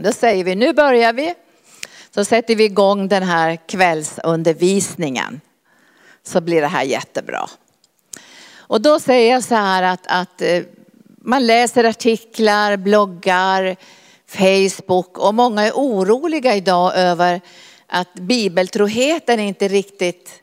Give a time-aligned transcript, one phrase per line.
[0.00, 1.34] Då säger vi, nu börjar vi.
[2.14, 5.40] Så sätter vi igång den här kvällsundervisningen.
[6.22, 7.48] Så blir det här jättebra.
[8.56, 10.62] Och då säger jag så här att, att eh,
[11.18, 13.76] man läser artiklar, bloggar,
[14.26, 17.40] Facebook och många är oroliga idag över
[17.86, 20.42] att bibeltroheten inte riktigt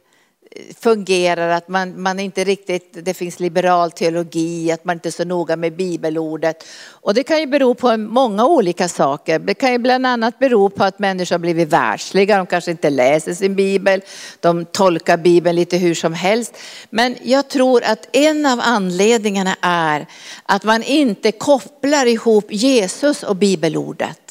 [0.79, 5.23] fungerar, att man, man inte riktigt, det finns liberal teologi, att man inte är så
[5.23, 6.63] noga med bibelordet.
[6.89, 9.39] Och det kan ju bero på många olika saker.
[9.39, 12.89] Det kan ju bland annat bero på att människor har blivit världsliga, de kanske inte
[12.89, 14.01] läser sin bibel,
[14.39, 16.57] de tolkar bibeln lite hur som helst.
[16.89, 20.07] Men jag tror att en av anledningarna är
[20.43, 24.22] att man inte kopplar ihop Jesus och bibelordet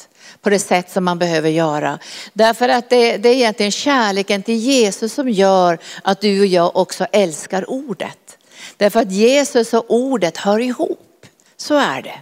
[0.43, 1.99] på det sätt som man behöver göra.
[2.33, 6.75] Därför att det, det är egentligen kärleken till Jesus som gör att du och jag
[6.75, 8.37] också älskar ordet.
[8.77, 11.25] Därför att Jesus och ordet hör ihop.
[11.57, 12.15] Så är det.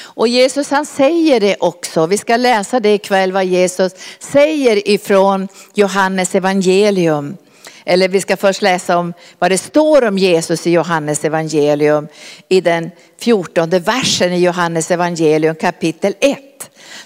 [0.00, 5.48] Och Jesus han säger det också, vi ska läsa det ikväll vad Jesus säger ifrån
[5.74, 7.36] Johannes evangelium.
[7.84, 12.08] Eller vi ska först läsa om vad det står om Jesus i Johannes evangelium
[12.48, 16.38] i den fjortonde versen i Johannes evangelium kapitel 1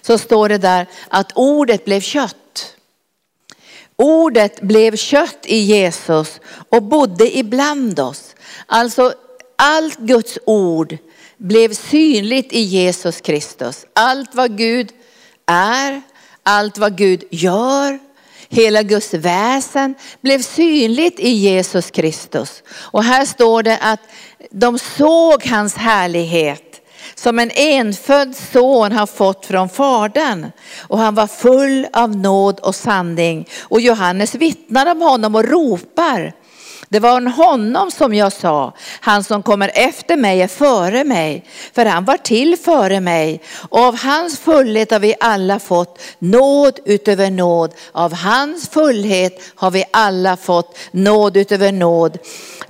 [0.02, 2.74] så står det där att ordet blev kött.
[3.96, 8.34] Ordet blev kött i Jesus och bodde ibland oss.
[8.66, 9.12] Alltså
[9.56, 10.96] allt Guds ord
[11.36, 13.86] blev synligt i Jesus Kristus.
[13.92, 14.92] Allt vad Gud
[15.46, 16.02] är,
[16.42, 17.98] allt vad Gud gör,
[18.48, 22.62] hela Guds väsen blev synligt i Jesus Kristus.
[22.70, 24.00] Och här står det att
[24.50, 26.68] de såg hans härlighet
[27.14, 30.50] som en enfödd son har fått från Fadern.
[30.78, 33.48] Och han var full av nåd och sanning.
[33.60, 36.32] Och Johannes vittnar om honom och ropar.
[36.90, 41.44] Det var honom som jag sa, han som kommer efter mig är före mig,
[41.74, 43.40] för han var till före mig.
[43.68, 47.74] Och av hans fullhet har vi alla fått nåd utöver nåd.
[47.92, 52.18] Av hans fullhet har vi alla fått nåd utöver nåd.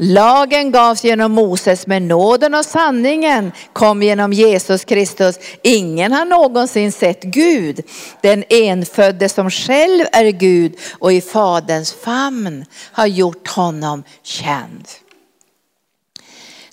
[0.01, 5.39] Lagen gavs genom Moses, men nåden och sanningen kom genom Jesus Kristus.
[5.63, 7.81] Ingen har någonsin sett Gud,
[8.21, 14.89] den enfödde som själv är Gud och i Faderns famn har gjort honom känd.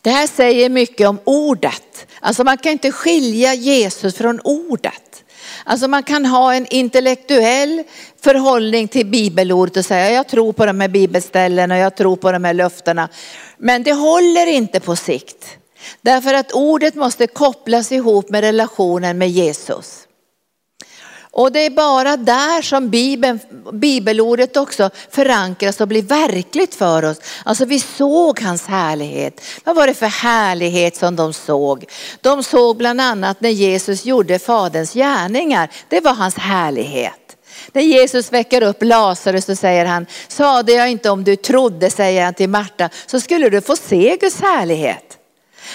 [0.01, 2.07] Det här säger mycket om ordet.
[2.19, 5.24] Alltså man kan inte skilja Jesus från ordet.
[5.67, 7.83] Alltså man kan ha en intellektuell
[8.21, 12.31] förhållning till bibelordet och säga jag tror på de här bibelställen och jag tror på
[12.31, 13.09] de här löftena.
[13.57, 15.57] Men det håller inte på sikt.
[16.01, 20.04] Därför att ordet måste kopplas ihop med relationen med Jesus.
[21.35, 23.39] Och det är bara där som Bibeln,
[23.73, 27.17] bibelordet också förankras och blir verkligt för oss.
[27.43, 29.41] Alltså vi såg hans härlighet.
[29.63, 31.85] Vad var det för härlighet som de såg?
[32.21, 35.71] De såg bland annat när Jesus gjorde faderns gärningar.
[35.89, 37.37] Det var hans härlighet.
[37.73, 42.25] När Jesus väcker upp Lazarus så säger han, sade jag inte om du trodde, säger
[42.25, 45.17] han till Marta, så skulle du få se Guds härlighet.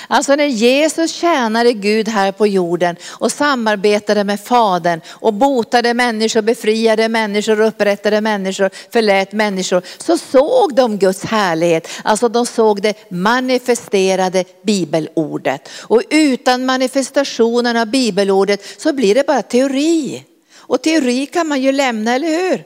[0.09, 6.43] Alltså när Jesus tjänade Gud här på jorden och samarbetade med Fadern och botade människor,
[6.43, 11.89] befriade människor, upprättade människor, förlät människor, så såg de Guds härlighet.
[12.03, 15.69] Alltså de såg det manifesterade bibelordet.
[15.83, 20.25] Och utan manifestationen av bibelordet så blir det bara teori.
[20.57, 22.65] Och teori kan man ju lämna, eller hur?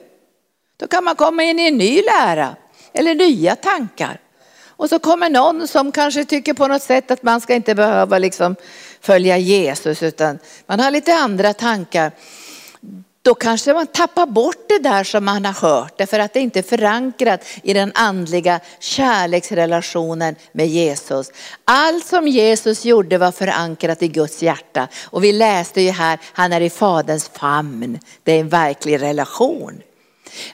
[0.77, 2.55] Då kan man komma in i en ny lära
[2.93, 4.19] eller nya tankar.
[4.77, 8.17] Och så kommer någon som kanske tycker på något sätt att man ska inte behöva
[8.17, 8.55] liksom
[9.01, 12.11] följa Jesus utan man har lite andra tankar.
[13.21, 16.59] Då kanske man tappar bort det där som man har hört därför att det inte
[16.59, 21.31] är förankrat i den andliga kärleksrelationen med Jesus.
[21.63, 26.53] Allt som Jesus gjorde var förankrat i Guds hjärta och vi läste ju här, han
[26.53, 27.99] är i faderns famn.
[28.23, 29.81] Det är en verklig relation.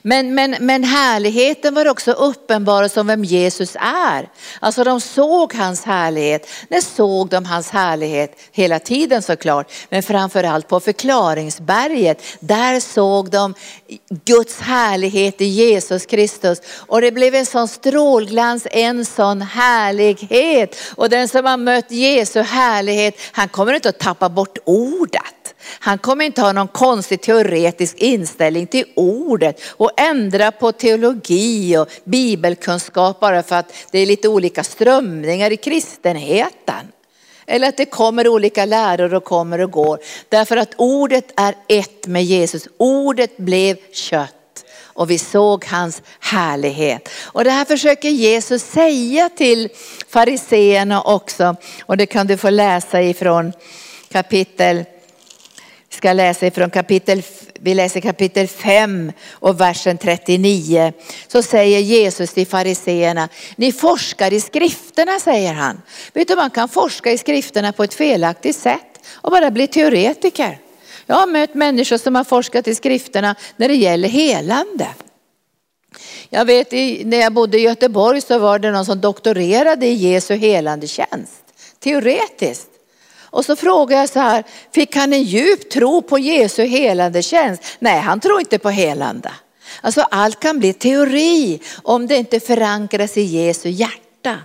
[0.02, 4.28] Men, men, men härligheten var också uppenbar som vem Jesus är.
[4.60, 6.48] Alltså de såg hans härlighet.
[6.68, 8.38] När såg de hans härlighet?
[8.52, 9.72] Hela tiden såklart.
[9.88, 12.22] Men framförallt på förklaringsberget.
[12.40, 13.54] Där såg de
[14.24, 16.58] Guds härlighet i Jesus Kristus.
[16.86, 20.76] Och det blev en sån strålglans, en sån härlighet.
[20.94, 25.41] Och den som har mött Jesu härlighet, han kommer inte att tappa bort ordet.
[25.64, 31.88] Han kommer inte ha någon konstig teoretisk inställning till ordet och ändra på teologi och
[32.04, 36.92] bibelkunskap bara för att det är lite olika strömningar i kristenheten.
[37.46, 39.98] Eller att det kommer olika läror och kommer och går.
[40.28, 42.68] Därför att ordet är ett med Jesus.
[42.76, 47.08] Ordet blev kött och vi såg hans härlighet.
[47.22, 49.68] Och det här försöker Jesus säga till
[50.08, 51.56] fariseerna också.
[51.82, 53.52] Och det kan du få läsa ifrån
[54.08, 54.84] kapitel
[56.02, 57.22] ska läsa ifrån kapitel,
[57.60, 60.92] vi läser kapitel 5 och versen 39.
[61.28, 65.82] Så säger Jesus till fariseerna, ni forskar i skrifterna säger han.
[66.12, 70.58] Vet du man kan forska i skrifterna på ett felaktigt sätt och bara bli teoretiker.
[71.06, 74.88] Jag har mött människor som har forskat i skrifterna när det gäller helande.
[76.30, 76.72] Jag vet
[77.06, 81.42] när jag bodde i Göteborg så var det någon som doktorerade i Jesu helande tjänst.
[81.80, 82.71] Teoretiskt.
[83.32, 87.62] Och så frågade jag så här, fick han en djup tro på Jesu helande tjänst?
[87.78, 89.30] Nej, han tror inte på helande.
[89.80, 94.38] Alltså allt kan bli teori om det inte förankras i Jesu hjärta.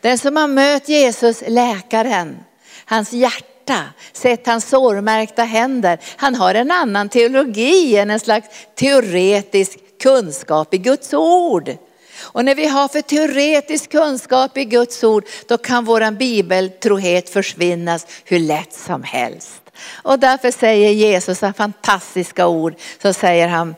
[0.00, 2.36] Den som har mött Jesus, läkaren,
[2.84, 3.82] hans hjärta,
[4.12, 10.78] sett hans sårmärkta händer, han har en annan teologi än en slags teoretisk kunskap i
[10.78, 11.76] Guds ord.
[12.24, 18.06] Och när vi har för teoretisk kunskap i Guds ord, då kan våran bibeltrohet försvinnas
[18.24, 19.60] hur lätt som helst.
[19.92, 23.74] Och därför säger Jesus så fantastiska ord, så säger han,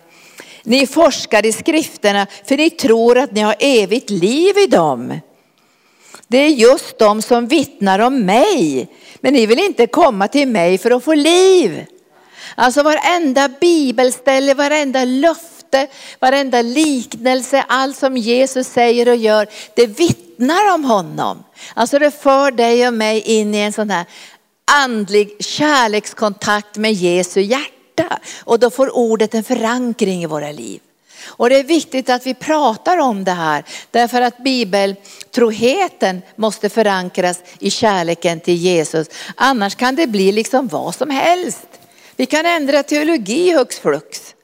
[0.63, 5.21] ni forskar i skrifterna för ni tror att ni har evigt liv i dem.
[6.29, 8.89] Det är just de som vittnar om mig.
[9.21, 11.87] Men ni vill inte komma till mig för att få liv.
[12.55, 19.87] Alltså varenda bibelställe, varenda löfte löfte, varenda liknelse, allt som Jesus säger och gör, det
[19.87, 21.45] vittnar om honom.
[21.75, 24.05] Alltså det för dig och mig in i en sån här
[24.83, 28.19] andlig kärlekskontakt med Jesu hjärta.
[28.45, 30.81] Och då får ordet en förankring i våra liv.
[31.27, 37.39] Och det är viktigt att vi pratar om det här därför att bibeltroheten måste förankras
[37.59, 39.09] i kärleken till Jesus.
[39.35, 41.67] Annars kan det bli liksom vad som helst.
[42.17, 44.36] Vi kan ändra teologi hux flux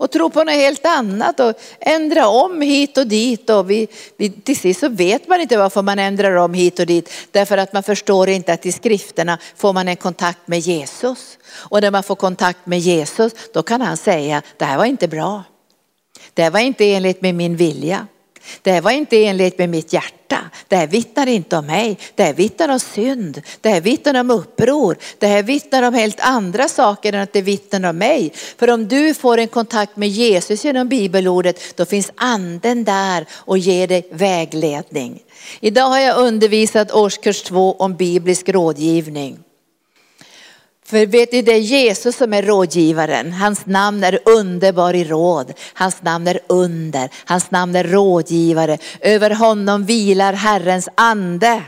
[0.00, 3.50] och tro på något helt annat och ändra om hit och dit.
[3.50, 6.86] Och vi, vi, till sist så vet man inte varför man ändrar om hit och
[6.86, 7.12] dit.
[7.30, 11.38] Därför att man förstår inte att i skrifterna får man en kontakt med Jesus.
[11.52, 15.08] Och när man får kontakt med Jesus då kan han säga, det här var inte
[15.08, 15.42] bra.
[16.34, 18.06] Det här var inte enligt med min vilja.
[18.62, 20.38] Det här var inte enligt med mitt hjärta.
[20.68, 21.98] Det här vittnar inte om mig.
[22.14, 23.42] Det här vittnar om synd.
[23.60, 24.96] Det här vittnar om uppror.
[25.18, 28.32] Det här vittnar om helt andra saker än att det vittnar om mig.
[28.58, 33.58] För om du får en kontakt med Jesus genom bibelordet, då finns anden där och
[33.58, 35.22] ger dig vägledning.
[35.60, 39.38] Idag har jag undervisat årskurs två om biblisk rådgivning.
[40.90, 43.32] För vet ni, det är Jesus som är rådgivaren.
[43.32, 45.52] Hans namn är underbar i råd.
[45.74, 47.10] Hans namn är under.
[47.24, 48.78] Hans namn är rådgivare.
[49.00, 51.62] Över honom vilar Herrens ande.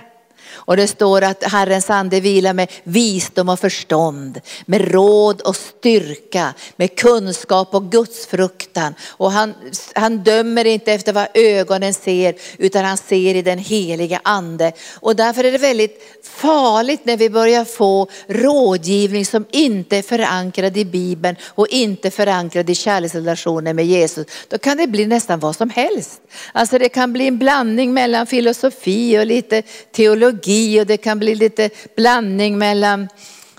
[0.54, 6.54] Och det står att Herrens ande vilar med visdom och förstånd, med råd och styrka,
[6.76, 8.94] med kunskap och gudsfruktan.
[9.08, 9.54] Och han,
[9.94, 14.72] han dömer inte efter vad ögonen ser, utan han ser i den heliga ande.
[14.94, 20.76] Och därför är det väldigt farligt när vi börjar få rådgivning som inte är förankrad
[20.76, 24.26] i Bibeln och inte förankrad i kärleksrelationen med Jesus.
[24.48, 26.20] Då kan det bli nästan vad som helst.
[26.52, 29.62] Alltså det kan bli en blandning mellan filosofi och lite
[29.92, 30.41] teologi
[30.80, 33.08] och det kan bli lite blandning mellan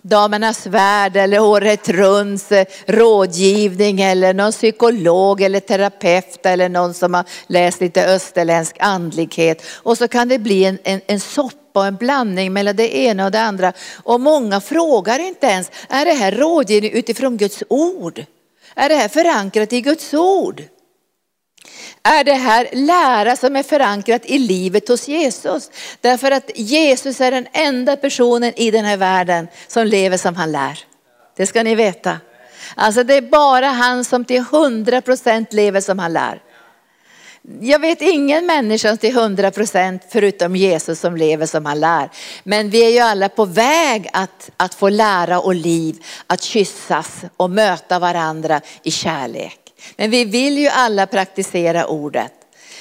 [0.06, 7.14] Damernas värld eller året runt eh, rådgivning eller någon psykolog eller terapeut eller någon som
[7.14, 9.64] har läst lite österländsk andlighet.
[9.76, 13.26] Och så kan det bli en, en, en soppa och en blandning mellan det ena
[13.26, 13.74] och det andra.
[14.04, 18.26] Och många frågar inte ens, är det här rådgivning utifrån Guds ord?
[18.76, 20.64] Är det här förankrat i Guds ord?
[22.04, 25.72] Är det här lära som är förankrat i livet hos Jesus.
[26.02, 30.52] Därför att Jesus är den enda personen i den här världen som lever som han
[30.52, 30.80] lär.
[31.36, 32.18] Det ska ni veta.
[32.76, 36.42] Alltså det är bara han som till hundra procent lever som han lär.
[37.60, 42.10] Jag vet ingen människa till hundra procent förutom Jesus som lever som han lär.
[42.44, 47.22] Men vi är ju alla på väg att, att få lära och liv, att kyssas
[47.38, 49.63] och möta varandra i kärlek.
[49.96, 52.34] Men vi vill ju alla praktisera ordet.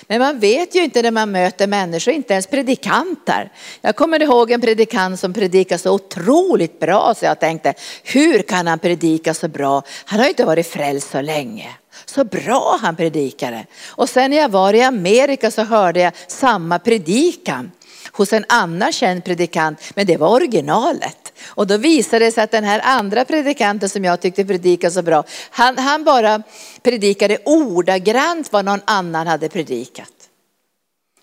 [0.07, 3.53] Men man vet ju inte när man möter människor, inte ens predikanter.
[3.81, 8.67] Jag kommer ihåg en predikant som predikade så otroligt bra så jag tänkte, hur kan
[8.67, 9.83] han predika så bra?
[10.05, 11.69] Han har ju inte varit frälst så länge.
[12.05, 13.67] Så bra han predikade.
[13.89, 17.71] Och sen när jag var i Amerika så hörde jag samma predikan
[18.13, 21.33] hos en annan känd predikant, men det var originalet.
[21.47, 25.03] Och då visade det sig att den här andra predikanten som jag tyckte predikade så
[25.03, 26.43] bra, han, han bara
[26.83, 30.13] predikade ordagrant vad någon annan hade predikat.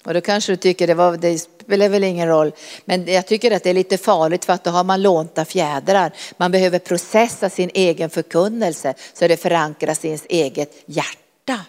[0.05, 2.51] Och då kanske du tycker det, var, det spelar väl ingen roll.
[2.85, 6.11] Men jag tycker att det är lite farligt för att då har man lånta fjädrar.
[6.37, 11.65] Man behöver processa sin egen förkunnelse så det förankras i ens eget hjärta.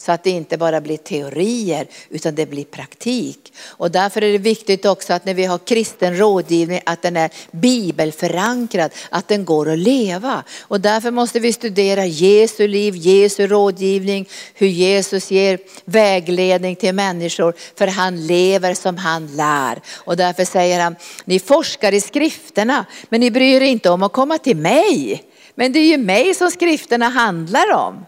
[0.00, 3.52] Så att det inte bara blir teorier utan det blir praktik.
[3.66, 7.30] Och därför är det viktigt också att när vi har kristen rådgivning att den är
[7.50, 10.44] bibelförankrad, att den går att leva.
[10.60, 17.54] Och därför måste vi studera Jesu liv, Jesu rådgivning, hur Jesus ger vägledning till människor.
[17.78, 19.80] För han lever som han lär.
[19.94, 24.12] Och därför säger han, ni forskar i skrifterna men ni bryr er inte om att
[24.12, 25.24] komma till mig.
[25.54, 28.06] Men det är ju mig som skrifterna handlar om.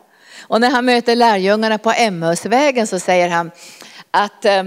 [0.50, 3.50] Och när han möter lärjungarna på Emmausvägen så säger han
[4.11, 4.62] att eh,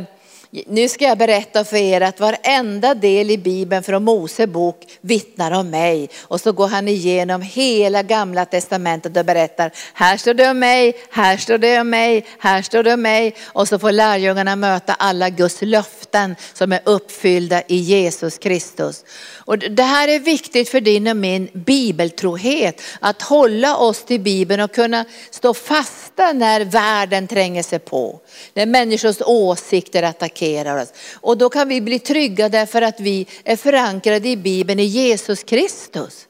[0.68, 5.52] nu ska jag berätta för er att varenda del i Bibeln från Mose bok vittnar
[5.52, 6.10] om mig.
[6.22, 10.96] Och så går han igenom hela gamla testamentet och berättar, här står det om mig,
[11.12, 13.36] här står det om mig, här står det om mig.
[13.46, 19.06] Och så får lärjungarna möta alla Guds löften som är uppfyllda i Jesus Kristus.
[19.46, 24.62] Och det här är viktigt för din och min bibeltrohet, att hålla oss till Bibeln
[24.62, 28.20] och kunna stå fasta när världen tränger sig på.
[28.54, 30.43] När människors åsikter attackerar
[30.82, 30.94] oss.
[31.14, 35.44] Och då kan vi bli trygga därför att vi är förankrade i Bibeln i Jesus
[35.44, 36.28] Kristus.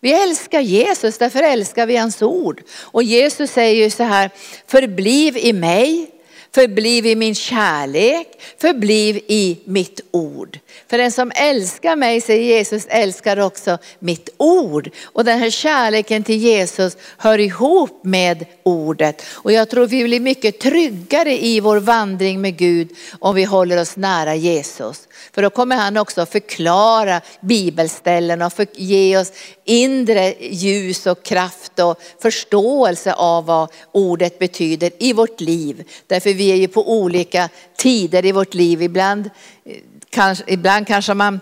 [0.00, 2.62] Vi älskar Jesus, därför älskar vi hans ord.
[2.80, 4.30] Och Jesus säger ju så här,
[4.66, 6.10] förbliv i mig
[6.54, 8.26] Förbliv i min kärlek,
[8.58, 10.58] förbliv i mitt ord.
[10.90, 14.90] För den som älskar mig, säger Jesus, älskar också mitt ord.
[15.04, 19.22] Och den här kärleken till Jesus hör ihop med ordet.
[19.28, 22.88] Och jag tror vi blir mycket tryggare i vår vandring med Gud
[23.18, 25.07] om vi håller oss nära Jesus.
[25.32, 29.32] För då kommer han också förklara bibelställen och ge oss
[29.64, 35.84] inre ljus och kraft och förståelse av vad ordet betyder i vårt liv.
[36.06, 38.82] Därför vi är ju på olika tider i vårt liv.
[38.82, 39.30] Ibland,
[39.64, 39.76] eh,
[40.10, 41.40] kanske, ibland kanske man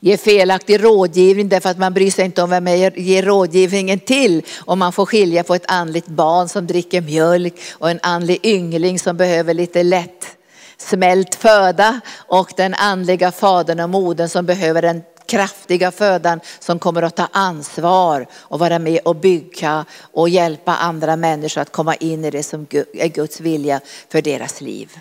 [0.00, 4.42] ger felaktig rådgivning därför att man bryr sig inte om vem man ger rådgivningen till.
[4.58, 8.98] Om man får skilja på ett andligt barn som dricker mjölk och en andlig yngling
[8.98, 10.36] som behöver lite lätt
[10.80, 17.02] smält föda och den andliga fadern och modern som behöver den kraftiga födan som kommer
[17.02, 22.24] att ta ansvar och vara med och bygga och hjälpa andra människor att komma in
[22.24, 24.98] i det som är Guds vilja för deras liv.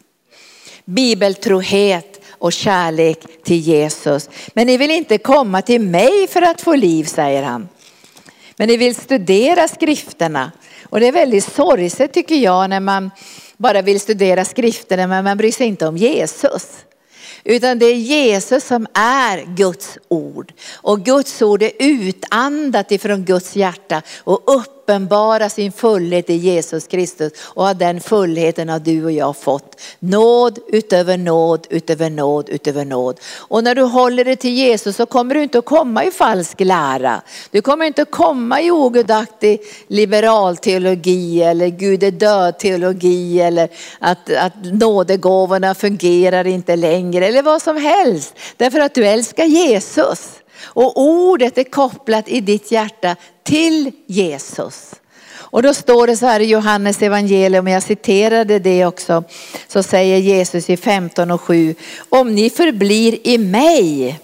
[0.85, 4.29] Bibeltrohet och kärlek till Jesus.
[4.53, 7.69] Men ni vill inte komma till mig för att få liv, säger han.
[8.57, 10.51] Men ni vill studera skrifterna.
[10.83, 13.11] Och det är väldigt sorgset tycker jag när man
[13.59, 16.85] bara vill studera skrifterna men man bryr sig inte om Jesus.
[17.43, 20.53] Utan det är Jesus som är Guds ord.
[20.75, 24.49] Och Guds ord är utandat ifrån Guds hjärta och
[24.89, 27.33] uppenbara sin fullhet i Jesus Kristus.
[27.41, 29.81] Och av den fullheten har du och jag fått.
[29.99, 33.19] Nåd utöver nåd, utöver nåd, utöver nåd.
[33.37, 36.59] Och när du håller dig till Jesus så kommer du inte att komma i falsk
[36.59, 37.21] lära.
[37.51, 43.69] Du kommer inte att komma i ogudaktig liberal teologi eller Gud är död teologi eller
[43.99, 48.33] att, att nådegåvorna fungerar inte längre eller vad som helst.
[48.57, 50.39] Därför att du älskar Jesus.
[50.61, 54.95] Och ordet är kopplat i ditt hjärta till Jesus.
[55.51, 59.23] Och då står det så här i Johannes evangelium, jag citerade det också,
[59.67, 61.75] så säger Jesus i 15 och 7,
[62.09, 64.19] om ni förblir i mig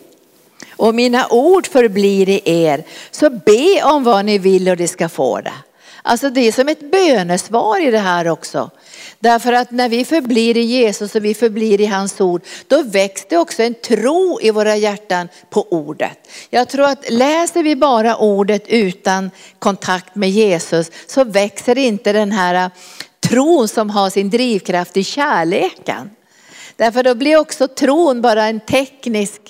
[0.78, 5.10] och mina ord förblir i er, så be om vad ni vill och det ska
[5.10, 5.54] få det.
[6.08, 8.70] Alltså det är som ett bönesvar i det här också.
[9.20, 13.26] Därför att när vi förblir i Jesus och vi förblir i hans ord, då väcks
[13.30, 16.18] det också en tro i våra hjärtan på ordet.
[16.50, 22.32] Jag tror att läser vi bara ordet utan kontakt med Jesus så växer inte den
[22.32, 22.72] här
[23.20, 26.10] tron som har sin drivkraft i kärleken.
[26.76, 29.42] Därför då blir också tron bara en teknisk,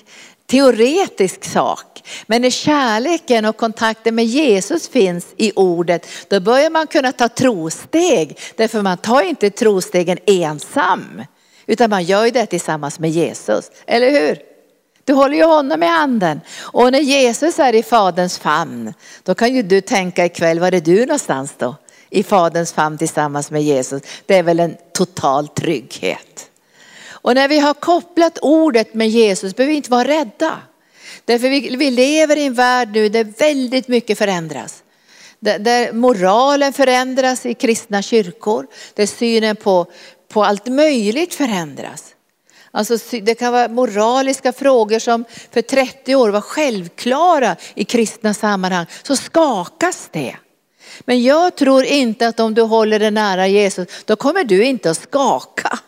[0.47, 2.03] teoretisk sak.
[2.27, 7.29] Men när kärleken och kontakten med Jesus finns i ordet, då börjar man kunna ta
[7.29, 8.39] trosteg.
[8.55, 11.23] Därför man tar inte trostegen ensam,
[11.65, 13.71] utan man gör det tillsammans med Jesus.
[13.87, 14.39] Eller hur?
[15.03, 16.41] Du håller ju honom i handen.
[16.59, 20.81] Och när Jesus är i faderns famn, då kan ju du tänka ikväll, var är
[20.81, 21.75] du någonstans då?
[22.09, 24.01] I faderns famn tillsammans med Jesus.
[24.25, 26.49] Det är väl en total trygghet.
[27.25, 30.59] Och när vi har kopplat ordet med Jesus behöver vi inte vara rädda.
[31.25, 34.83] Därför vi, vi lever i en värld nu där väldigt mycket förändras.
[35.39, 39.85] Där, där moralen förändras i kristna kyrkor, där synen på,
[40.27, 42.15] på allt möjligt förändras.
[42.71, 48.85] Alltså, det kan vara moraliska frågor som för 30 år var självklara i kristna sammanhang,
[49.03, 50.35] så skakas det.
[50.99, 54.89] Men jag tror inte att om du håller dig nära Jesus, då kommer du inte
[54.89, 55.79] att skaka.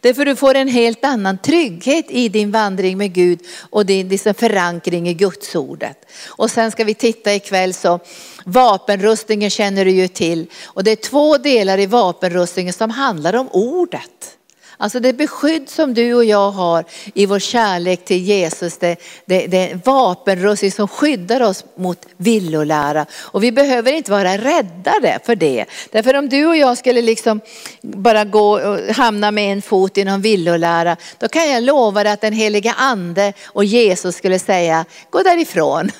[0.00, 3.38] Därför du får en helt annan trygghet i din vandring med Gud
[3.70, 5.98] och din liksom förankring i Guds ordet.
[6.26, 8.00] Och sen ska vi titta ikväll så
[8.44, 10.46] vapenrustningen känner du ju till.
[10.64, 14.37] Och det är två delar i vapenrustningen som handlar om ordet.
[14.80, 19.46] Alltså det beskydd som du och jag har i vår kärlek till Jesus, det, det,
[19.46, 23.06] det är vapenrustning som skyddar oss mot villolära.
[23.16, 25.64] Och vi behöver inte vara räddade för det.
[25.90, 27.40] Därför om du och jag skulle liksom
[27.82, 32.12] bara gå och hamna med en fot i någon villolära, då kan jag lova dig
[32.12, 35.90] att den heliga ande och Jesus skulle säga, gå därifrån.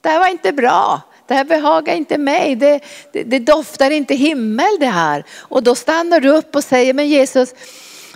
[0.00, 1.00] Det här var inte bra.
[1.26, 2.56] Det här behagar inte mig.
[2.56, 2.80] Det,
[3.12, 5.24] det, det doftar inte himmel det här.
[5.38, 7.54] Och då stannar du upp och säger, men Jesus,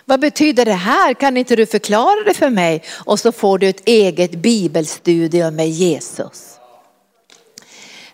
[0.08, 1.14] vad betyder det här?
[1.14, 2.82] Kan inte du förklara det för mig?
[3.04, 6.52] Och så får du ett eget bibelstudium med Jesus.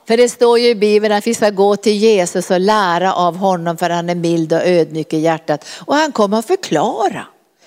[0.08, 3.36] För det står ju i Bibeln att vi ska gå till Jesus och lära av
[3.36, 5.66] honom för han är mild och ödmjuk i hjärtat.
[5.86, 7.26] Och han kommer att förklara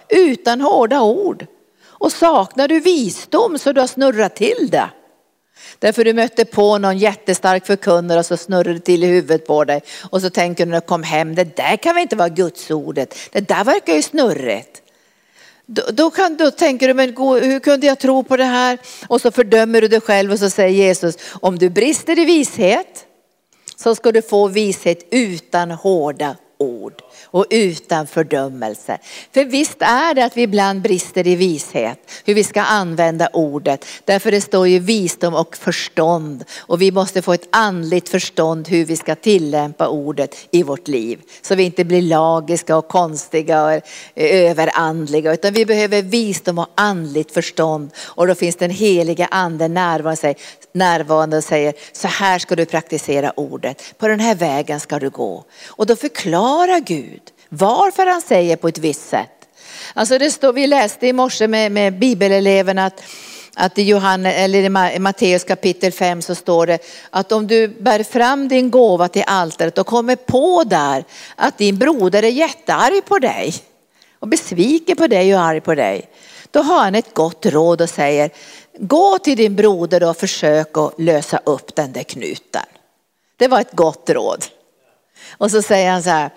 [0.10, 1.46] utan hårda ord.
[1.86, 4.90] Och saknar du visdom så du har snurrat till det
[5.80, 9.64] Därför du mötte på någon jättestark förkunnare och så snurrade det till i huvudet på
[9.64, 9.82] dig.
[10.10, 13.16] Och så tänker du när du kom hem, det där kan väl inte vara gudsordet.
[13.32, 14.82] Det där verkar ju snurrigt.
[15.66, 18.78] Då, då, kan, då tänker du, men hur kunde jag tro på det här?
[19.08, 23.06] Och så fördömer du dig själv och så säger Jesus, om du brister i vishet
[23.76, 27.02] så ska du få vishet utan hårda ord
[27.36, 28.98] och utan fördömelse.
[29.34, 33.86] För visst är det att vi ibland brister i vishet, hur vi ska använda ordet.
[34.06, 38.86] Därför det står ju visdom och förstånd och vi måste få ett andligt förstånd hur
[38.86, 41.20] vi ska tillämpa ordet i vårt liv.
[41.42, 43.82] Så vi inte blir lagiska och konstiga och eh,
[44.52, 49.74] överandliga utan vi behöver visdom och andligt förstånd och då finns den heliga anden
[50.74, 55.10] närvarande och säger så här ska du praktisera ordet, på den här vägen ska du
[55.10, 55.44] gå.
[55.68, 57.25] Och då förklarar Gud
[57.58, 59.30] varför han säger på ett visst sätt.
[59.94, 63.04] Alltså det står, vi läste i morse med, med bibeleleverna att,
[63.56, 68.04] att i, Johannes, eller i Matteus kapitel 5 så står det att om du bär
[68.04, 71.04] fram din gåva till altaret och kommer på där
[71.36, 73.54] att din broder är jättearg på dig
[74.20, 76.10] och besviken på dig och arg på dig.
[76.52, 78.30] Då har han ett gott råd och säger
[78.80, 82.66] gå till din broder och försök att lösa upp den där knuten.
[83.38, 84.46] Det var ett gott råd.
[85.38, 86.30] Och så säger han så här,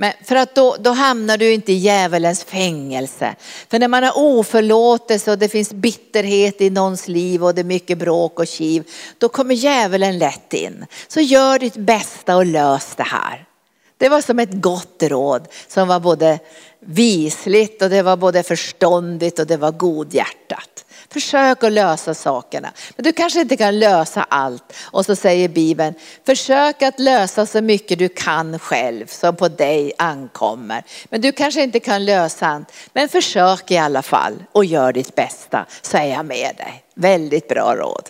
[0.00, 3.34] men för att då, då hamnar du inte i djävulens fängelse.
[3.68, 7.64] För när man har oförlåtelse och det finns bitterhet i någons liv och det är
[7.64, 8.84] mycket bråk och kiv,
[9.18, 10.86] då kommer djävulen lätt in.
[11.08, 13.44] Så gör ditt bästa och lös det här.
[13.98, 16.38] Det var som ett gott råd som var både
[16.80, 20.79] visligt och det var både förståndigt och det var godhjärtat.
[21.12, 22.72] Försök att lösa sakerna.
[22.96, 24.72] Men du kanske inte kan lösa allt.
[24.82, 25.94] Och så säger Bibeln,
[26.26, 30.84] försök att lösa så mycket du kan själv som på dig ankommer.
[31.08, 32.72] Men du kanske inte kan lösa allt.
[32.92, 36.84] Men försök i alla fall och gör ditt bästa så är jag med dig.
[36.94, 38.08] Väldigt bra råd.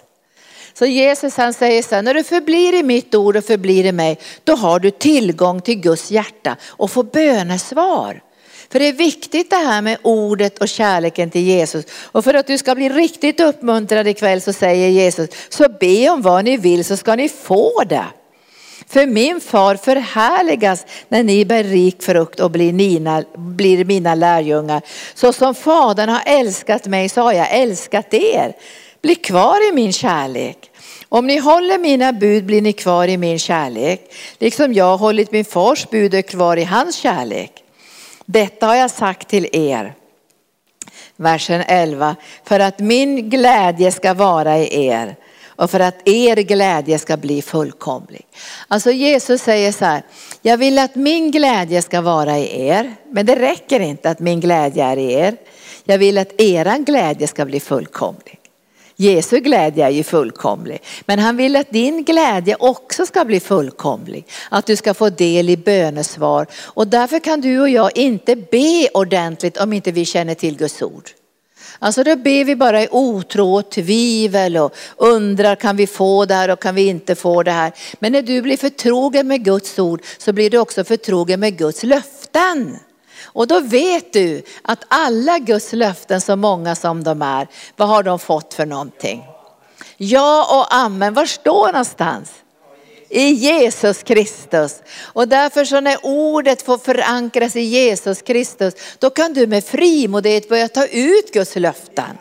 [0.74, 3.92] Så Jesus han säger så här, när du förblir i mitt ord och förblir i
[3.92, 8.22] mig, då har du tillgång till Guds hjärta och får bönesvar.
[8.72, 11.84] För det är viktigt det här med ordet och kärleken till Jesus.
[12.04, 16.22] Och för att du ska bli riktigt uppmuntrad ikväll så säger Jesus, så be om
[16.22, 18.06] vad ni vill så ska ni få det.
[18.86, 24.82] För min far förhärligas när ni bär rik frukt och blir mina, blir mina lärjungar.
[25.14, 28.52] Så som fadern har älskat mig så har jag älskat er.
[29.02, 30.70] Bli kvar i min kärlek.
[31.08, 35.32] Om ni håller mina bud blir ni kvar i min kärlek, liksom jag har hållit
[35.32, 37.52] min fars bud och är kvar i hans kärlek.
[38.32, 39.94] Detta har jag sagt till er.
[41.16, 42.16] Versen 11.
[42.44, 45.16] För att min glädje ska vara i er
[45.46, 48.26] och för att er glädje ska bli fullkomlig.
[48.68, 50.02] Alltså Jesus säger så här,
[50.42, 54.40] jag vill att min glädje ska vara i er, men det räcker inte att min
[54.40, 55.36] glädje är i er.
[55.84, 58.39] Jag vill att eran glädje ska bli fullkomlig.
[59.00, 60.82] Jesu glädje är ju fullkomlig.
[61.06, 64.26] Men han vill att din glädje också ska bli fullkomlig.
[64.48, 66.46] Att du ska få del i bönesvar.
[66.54, 70.82] Och därför kan du och jag inte be ordentligt om inte vi känner till Guds
[70.82, 71.10] ord.
[71.78, 76.34] Alltså då ber vi bara i otro och tvivel och undrar kan vi få det
[76.34, 77.72] här och kan vi inte få det här.
[77.98, 81.82] Men när du blir förtrogen med Guds ord så blir du också förtrogen med Guds
[81.82, 82.78] löften.
[83.24, 88.02] Och då vet du att alla Guds löften, så många som de är, vad har
[88.02, 89.24] de fått för någonting?
[89.96, 92.32] Ja och amen, var står någonstans?
[93.08, 94.82] I Jesus Kristus.
[95.00, 100.48] Och därför så när ordet får förankras i Jesus Kristus, då kan du med frimodighet
[100.48, 102.18] börja ta ut Guds löften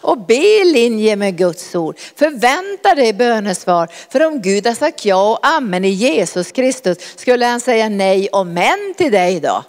[0.00, 1.98] och be i linje med Guds ord.
[2.16, 3.88] Förvänta dig bönesvar.
[4.08, 8.28] För om Gud har sagt ja och amen i Jesus Kristus, skulle han säga nej
[8.28, 9.64] och men till dig då?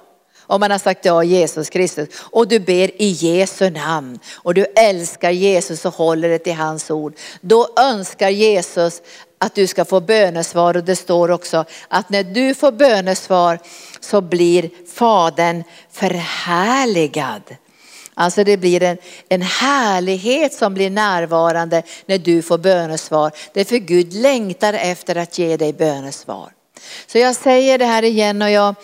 [0.52, 4.66] Om man har sagt ja Jesus Kristus och du ber i Jesu namn och du
[4.76, 7.14] älskar Jesus och håller det till hans ord.
[7.42, 9.02] Då önskar Jesus
[9.38, 13.60] att du ska få bönesvar och det står också att när du får bönesvar
[14.00, 17.42] så blir Fadern förhärligad.
[18.14, 18.98] Alltså det blir en,
[19.30, 23.32] en härlighet som blir närvarande när du får bönesvar.
[23.54, 26.52] Därför Gud längtar efter att ge dig bönesvar.
[27.08, 28.76] Så jag säger det här igen och jag,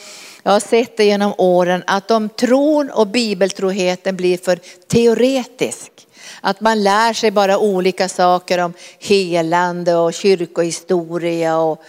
[0.47, 5.91] jag har sett det genom åren att om tron och bibeltroheten blir för teoretisk,
[6.41, 11.83] att man lär sig bara olika saker om helande och kyrkohistoria och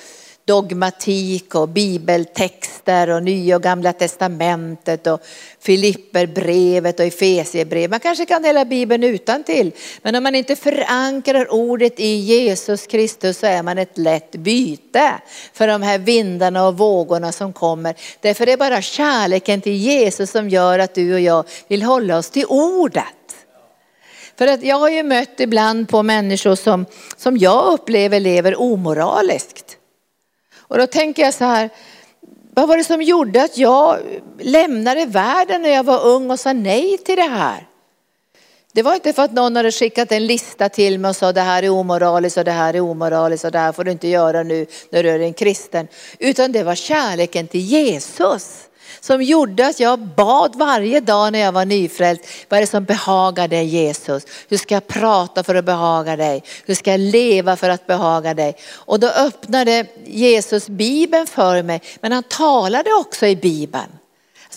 [0.49, 5.21] dogmatik och bibeltexter och nya och gamla testamentet och
[5.61, 7.91] Filipperbrevet och Efesierbrevet.
[7.91, 9.73] Man kanske kan hela bibeln utan till.
[10.03, 15.13] men om man inte förankrar ordet i Jesus Kristus så är man ett lätt byte
[15.53, 17.95] för de här vindarna och vågorna som kommer.
[18.21, 22.19] Därför är det bara kärleken till Jesus som gör att du och jag vill hålla
[22.19, 23.05] oss till ordet.
[24.39, 29.78] För att jag har ju mött ibland på människor som, som jag upplever lever omoraliskt.
[30.69, 31.71] Och då tänker jag så här,
[32.55, 33.99] vad var det som gjorde att jag
[34.41, 37.69] lämnade världen när jag var ung och sa nej till det här?
[38.73, 41.41] Det var inte för att någon hade skickat en lista till mig och sa det
[41.41, 44.43] här är omoraliskt och det här är omoraliskt och det här får du inte göra
[44.43, 45.89] nu när du är en kristen.
[46.19, 48.68] Utan det var kärleken till Jesus
[49.01, 52.25] som gjorde att jag bad varje dag när jag var nyfrälst.
[52.49, 54.27] Vad är det som behagar dig Jesus?
[54.49, 56.43] Hur ska jag prata för att behaga dig?
[56.67, 58.57] Hur ska jag leva för att behaga dig?
[58.73, 63.89] Och då öppnade Jesus Bibeln för mig, men han talade också i Bibeln.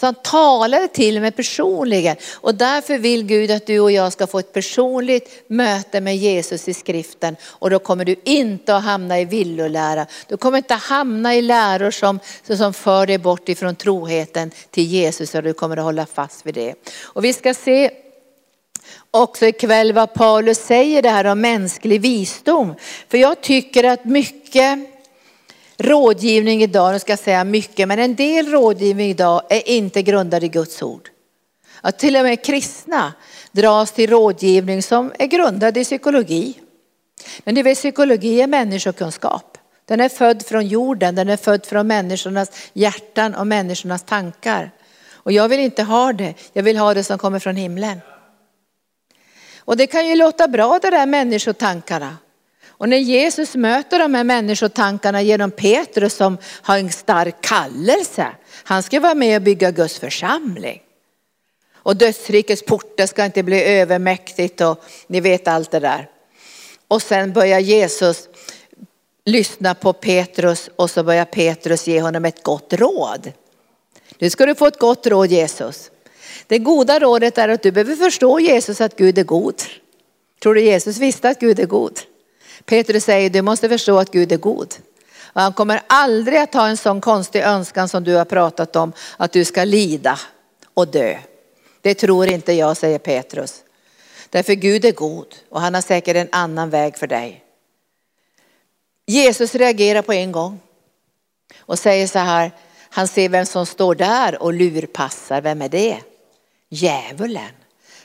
[0.01, 4.27] Så han talade till mig personligen och därför vill Gud att du och jag ska
[4.27, 9.19] få ett personligt möte med Jesus i skriften och då kommer du inte att hamna
[9.19, 10.05] i villolära.
[10.27, 14.83] Du kommer inte att hamna i läror som, som för dig bort ifrån troheten till
[14.83, 16.73] Jesus och du kommer att hålla fast vid det.
[17.01, 17.91] Och vi ska se
[19.11, 22.75] också ikväll vad Paulus säger det här om mänsklig visdom.
[23.09, 24.90] För jag tycker att mycket
[25.81, 30.43] rådgivning idag, nu ska jag säga mycket, men en del rådgivning idag är inte grundad
[30.43, 31.09] i Guds ord.
[31.81, 33.13] Att till och med kristna
[33.51, 36.53] dras till rådgivning som är grundad i psykologi.
[37.43, 39.57] Men du vet, psykologi är människokunskap.
[39.85, 44.71] Den är född från jorden, den är född från människornas hjärtan och människornas tankar.
[45.13, 48.01] Och jag vill inte ha det, jag vill ha det som kommer från himlen.
[49.59, 52.17] Och det kan ju låta bra det där människotankarna.
[52.81, 58.27] Och när Jesus möter de här människotankarna genom Petrus som har en stark kallelse.
[58.63, 60.81] Han ska vara med och bygga Guds församling.
[61.75, 66.09] Och dödsrikets portar ska inte bli övermäktigt och ni vet allt det där.
[66.87, 68.29] Och sen börjar Jesus
[69.25, 73.31] lyssna på Petrus och så börjar Petrus ge honom ett gott råd.
[74.19, 75.91] Nu ska du få ett gott råd Jesus.
[76.47, 79.61] Det goda rådet är att du behöver förstå Jesus att Gud är god.
[80.41, 81.99] Tror du Jesus visste att Gud är god?
[82.65, 84.75] Petrus säger du måste förstå att Gud är god.
[85.33, 88.93] Och han kommer aldrig att ha en sån konstig önskan som du har pratat om,
[89.17, 90.19] att du ska lida
[90.73, 91.17] och dö.
[91.81, 93.63] Det tror inte jag, säger Petrus.
[94.29, 97.43] Därför Gud är god och han har säkert en annan väg för dig.
[99.05, 100.59] Jesus reagerar på en gång
[101.59, 102.51] och säger så här,
[102.89, 105.97] han ser vem som står där och lurpassar, vem är det?
[106.69, 107.51] Djävulen.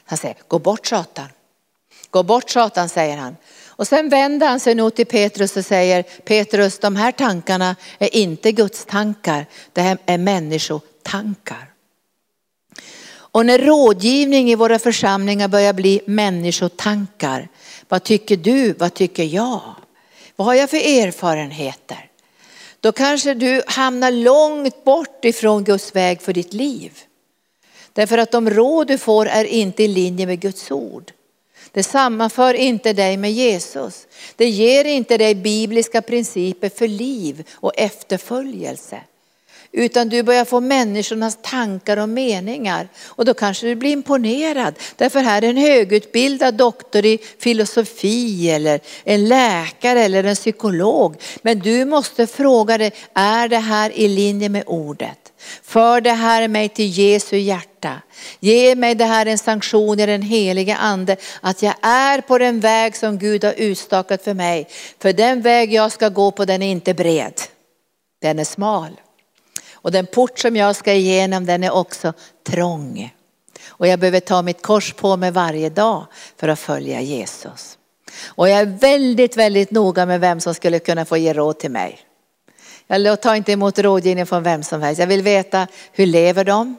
[0.04, 1.28] Han säger, gå bort Satan.
[2.10, 3.36] Gå bort Satan, säger han.
[3.76, 8.16] Och sen vänder han sig nog till Petrus och säger, Petrus de här tankarna är
[8.16, 11.72] inte Guds tankar, det här är människotankar.
[13.08, 17.48] Och när rådgivning i våra församlingar börjar bli människotankar,
[17.88, 19.74] vad tycker du, vad tycker jag?
[20.36, 22.10] Vad har jag för erfarenheter?
[22.80, 26.92] Då kanske du hamnar långt bort ifrån Guds väg för ditt liv.
[27.92, 31.12] Därför att de råd du får är inte i linje med Guds ord.
[31.76, 34.06] Det sammanför inte dig med Jesus.
[34.36, 39.00] Det ger inte dig bibliska principer för liv och efterföljelse.
[39.72, 42.88] Utan du börjar få människornas tankar och meningar.
[43.05, 44.74] Och då kanske du blir imponerad.
[44.96, 51.16] Därför här är en högutbildad doktor i filosofi eller en läkare eller en psykolog.
[51.42, 55.18] Men du måste fråga dig, är det här i linje med ordet?
[55.62, 58.02] För det här mig till Jesu hjärta.
[58.40, 61.16] Ge mig det här en sanktion i den helige ande.
[61.40, 64.68] Att jag är på den väg som Gud har utstakat för mig.
[65.02, 67.40] För den väg jag ska gå på den är inte bred.
[68.22, 68.90] Den är smal.
[69.87, 72.12] Och den port som jag ska igenom den är också
[72.46, 73.14] trång.
[73.68, 77.79] Och jag behöver ta mitt kors på mig varje dag för att följa Jesus.
[78.25, 81.70] Och jag är väldigt, väldigt noga med vem som skulle kunna få ge råd till
[81.70, 81.99] mig.
[82.87, 85.01] Jag tar inte emot rådgivning från vem som helst.
[85.01, 86.77] Jag vill veta hur lever de?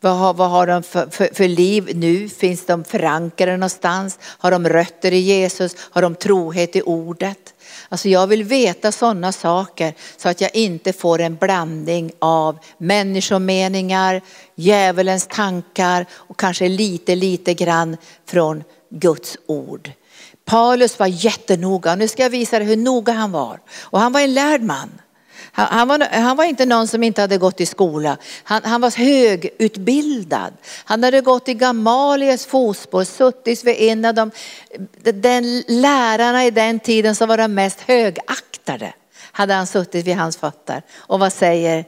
[0.00, 2.28] Vad har, vad har de för, för, för, liv nu?
[2.28, 4.18] Finns de förankrade någonstans?
[4.22, 5.76] Har de rötter i Jesus?
[5.80, 7.54] Har de trohet i ordet?
[7.88, 14.22] Alltså jag vill veta sådana saker så att jag inte får en blandning av människomeningar,
[14.54, 17.96] djävulens tankar och kanske lite, lite grann
[18.26, 19.90] från Guds ord.
[20.44, 23.60] Paulus var jättenoga, nu ska jag visa dig hur noga han var.
[23.82, 24.90] Och han var en lärd man.
[25.56, 28.16] Han, han, var, han var inte någon som inte hade gått i skola.
[28.42, 30.52] Han, han var högutbildad.
[30.84, 34.30] Han hade gått i Gamaliels fotspår, suttit vid en av de
[35.02, 38.92] den lärarna i den tiden som var de mest högaktade.
[39.32, 40.82] Hade han suttit vid hans fötter.
[40.96, 41.84] Och vad säger,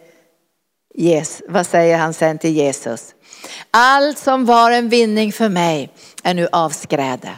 [0.94, 3.14] yes, vad säger han sen till Jesus?
[3.70, 5.90] Allt som var en vinning för mig
[6.22, 7.30] är nu avskräde.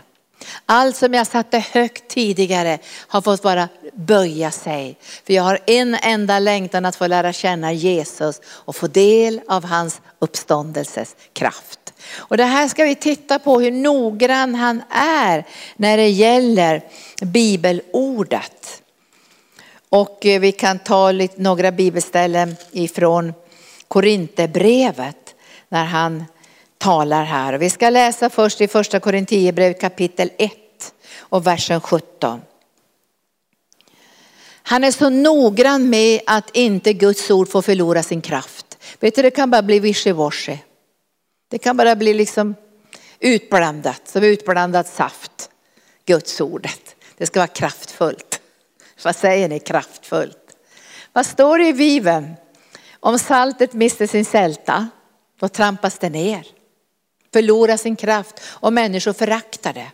[0.66, 4.98] Allt som jag satte högt tidigare har fått vara böja sig.
[5.26, 9.64] För jag har en enda längtan att få lära känna Jesus och få del av
[9.64, 11.92] hans uppståndelses kraft.
[12.14, 15.44] Och det här ska vi titta på hur noggrann han är
[15.76, 16.82] när det gäller
[17.22, 18.82] bibelordet.
[19.88, 23.34] Och eh, vi kan ta lite, några bibelställen ifrån
[23.88, 25.34] Korinthierbrevet
[25.68, 26.24] när han
[26.78, 27.52] talar här.
[27.54, 30.52] Vi ska läsa först i första Korinthierbrevet kapitel 1
[31.18, 32.40] och versen 17.
[34.70, 38.78] Han är så noggrann med att inte Guds ord får förlora sin kraft.
[39.00, 40.14] Vet du, det kan bara bli wishy
[41.50, 42.54] Det kan bara bli liksom
[43.20, 45.50] utblandat, som utblandat saft.
[46.04, 46.96] Guds ordet.
[47.16, 48.40] Det ska vara kraftfullt.
[49.04, 50.56] Vad säger ni kraftfullt?
[51.12, 52.34] Vad står det i Bibeln?
[53.00, 54.88] Om saltet mister sin sälta,
[55.40, 56.46] då trampas det ner
[57.32, 59.90] förlorar sin kraft och människor föraktar det.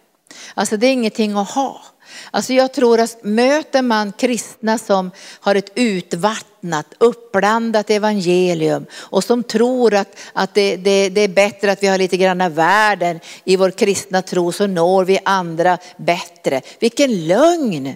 [0.55, 1.83] Alltså det är ingenting att ha.
[2.31, 9.43] Alltså jag tror att möter man kristna som har ett utvattnat, uppblandat evangelium och som
[9.43, 13.21] tror att, att det, det, det är bättre att vi har lite grann av världen
[13.45, 16.61] i vår kristna tro så når vi andra bättre.
[16.79, 17.95] Vilken lögn!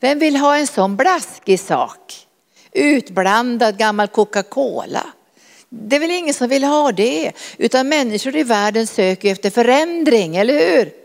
[0.00, 2.26] Vem vill ha en sån blaskig sak?
[2.72, 5.06] Utblandad gammal Coca-Cola.
[5.68, 10.36] Det är väl ingen som vill ha det, utan människor i världen söker efter förändring,
[10.36, 11.01] eller hur?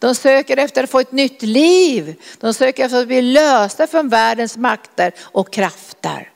[0.00, 2.14] De söker efter att få ett nytt liv.
[2.40, 6.30] De söker efter att bli lösta från världens makter och krafter.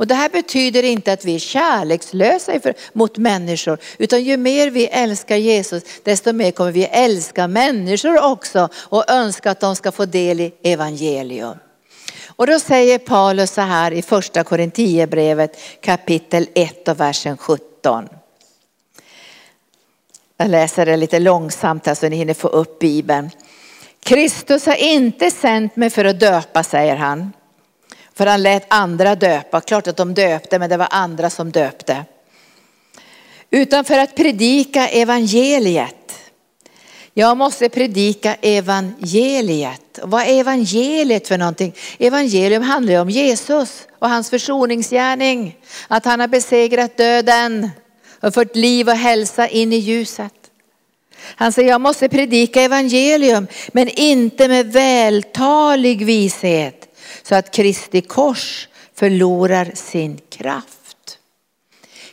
[0.00, 2.52] Och det här betyder inte att vi är kärlekslösa
[2.92, 8.68] mot människor, utan ju mer vi älskar Jesus, desto mer kommer vi älska människor också
[8.74, 11.58] och önska att de ska få del i evangelium.
[12.26, 18.08] Och då säger Paulus så här i första Korinthierbrevet kapitel 1 och versen 17.
[20.40, 23.30] Jag läser det lite långsamt här så ni hinner få upp Bibeln.
[24.02, 27.32] Kristus har inte sänt mig för att döpa, säger han.
[28.14, 29.60] För han lät andra döpa.
[29.60, 32.04] Klart att de döpte, men det var andra som döpte.
[33.50, 36.00] Utan för att predika evangeliet
[37.14, 39.98] jag måste predika evangeliet.
[40.02, 41.74] Vad är evangeliet för någonting?
[41.98, 45.56] Evangelium handlar ju om Jesus och hans försoningsgärning.
[45.88, 47.70] Att han har besegrat döden
[48.20, 50.34] och fört liv och hälsa in i ljuset.
[51.22, 56.88] Han säger, jag måste predika evangelium, men inte med vältalig vishet
[57.22, 61.18] så att Kristi kors förlorar sin kraft.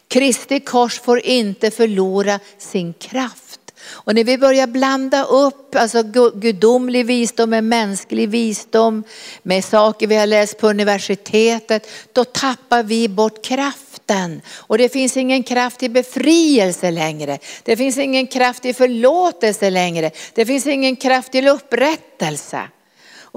[0.07, 3.56] Kristi kors får inte förlora sin kraft.
[3.89, 6.03] Och när vi börjar blanda upp alltså
[6.35, 9.03] gudomlig visdom med mänsklig visdom,
[9.43, 14.41] med saker vi har läst på universitetet, då tappar vi bort kraften.
[14.55, 17.39] Och det finns ingen kraft i befrielse längre.
[17.63, 20.11] Det finns ingen kraft i förlåtelse längre.
[20.33, 22.61] Det finns ingen kraft till upprättelse.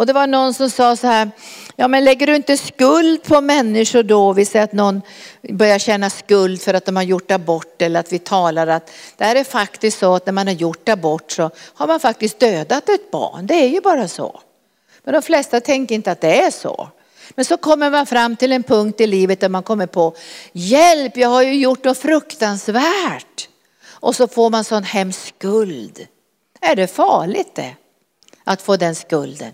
[0.01, 1.31] Och det var någon som sa så här,
[1.77, 4.33] ja men lägger du inte skuld på människor då?
[4.33, 5.03] Vi säger att någon
[5.43, 9.25] börjar känna skuld för att de har gjort abort eller att vi talar att det
[9.25, 12.89] här är faktiskt så att när man har gjort abort så har man faktiskt dödat
[12.89, 13.47] ett barn.
[13.47, 14.41] Det är ju bara så.
[15.05, 16.89] Men de flesta tänker inte att det är så.
[17.35, 20.15] Men så kommer man fram till en punkt i livet där man kommer på,
[20.53, 23.49] hjälp jag har ju gjort något fruktansvärt.
[23.89, 26.07] Och så får man sån hemsk skuld.
[26.61, 27.75] Är det farligt det?
[28.45, 29.53] Att få den skulden?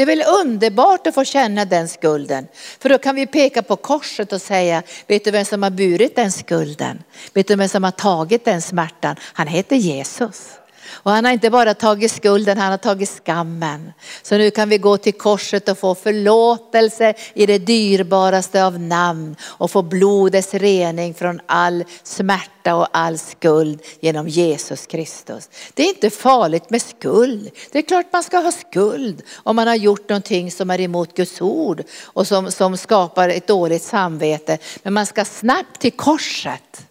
[0.00, 2.46] Det är väl underbart att få känna den skulden.
[2.78, 6.16] För då kan vi peka på korset och säga, vet du vem som har burit
[6.16, 7.02] den skulden?
[7.34, 9.16] Vet du vem som har tagit den smärtan?
[9.20, 10.59] Han heter Jesus.
[10.92, 13.92] Och han har inte bara tagit skulden, han har tagit skammen.
[14.22, 19.36] Så nu kan vi gå till korset och få förlåtelse i det dyrbaraste av namn
[19.42, 25.48] och få blodets rening från all smärta och all skuld genom Jesus Kristus.
[25.74, 27.50] Det är inte farligt med skuld.
[27.72, 31.16] Det är klart man ska ha skuld om man har gjort någonting som är emot
[31.16, 34.58] Guds ord och som, som skapar ett dåligt samvete.
[34.82, 36.86] Men man ska snabbt till korset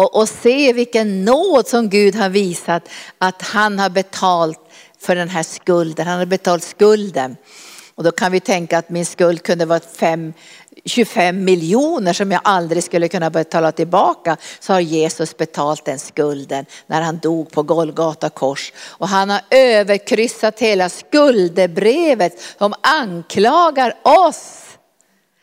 [0.00, 4.60] och, och se vilken nåd som Gud har visat att han har betalt
[4.98, 6.06] för den här skulden.
[6.06, 7.36] Han har betalt skulden.
[7.94, 10.32] Och då kan vi tänka att min skuld kunde vara 5,
[10.84, 14.36] 25 miljoner som jag aldrig skulle kunna betala tillbaka.
[14.60, 18.72] Så har Jesus betalt den skulden när han dog på Golgata kors.
[18.88, 24.69] Och han har överkryssat hela skuldebrevet som anklagar oss.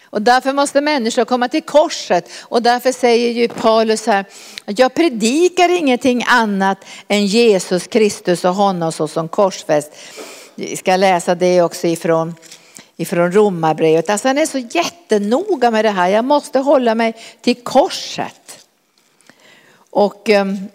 [0.09, 2.29] Och därför måste människor komma till korset.
[2.41, 4.25] Och därför säger ju Paulus här,
[4.65, 9.91] jag predikar ingenting annat än Jesus Kristus och honom såsom korsfäst.
[10.55, 12.35] Vi ska läsa det också ifrån,
[12.97, 14.09] ifrån Romarbrevet.
[14.09, 18.67] Alltså han är så jättenoga med det här, jag måste hålla mig till korset.
[19.89, 20.67] Och um,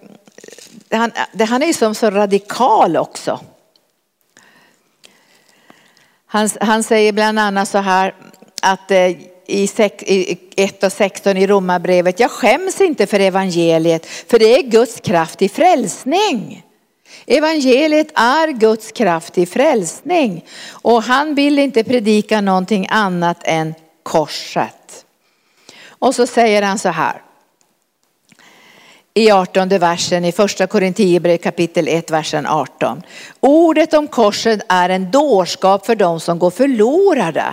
[0.91, 1.13] han,
[1.49, 3.41] han är som så radikal också.
[6.27, 8.15] Han, han säger bland annat så här
[8.63, 9.11] att eh,
[9.47, 15.01] i 1 och 16 i Romarbrevet, jag skäms inte för evangeliet, för det är Guds
[15.01, 16.67] kraft i frälsning.
[17.27, 25.05] Evangeliet är Guds kraft i frälsning och han vill inte predika någonting annat än korset.
[25.89, 27.23] Och så säger han så här
[29.15, 33.03] i 18 versen i första Korinthierbrevet kapitel 1 versen 18.
[33.41, 37.45] Ordet om korset är en dårskap för dem som går förlorade.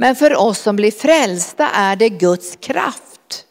[0.00, 3.44] Men för oss som blir frälsta är det Guds kraft.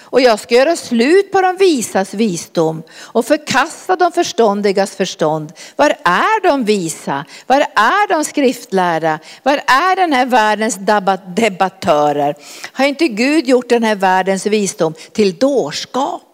[0.00, 5.52] Och jag ska göra slut på de visas visdom och förkasta de förståndigas förstånd.
[5.76, 7.24] Var är de visa?
[7.46, 9.18] Var är de skriftlärda?
[9.42, 10.78] Var är den här världens
[11.36, 12.34] debattörer?
[12.72, 16.29] Har inte Gud gjort den här världens visdom till dårskap?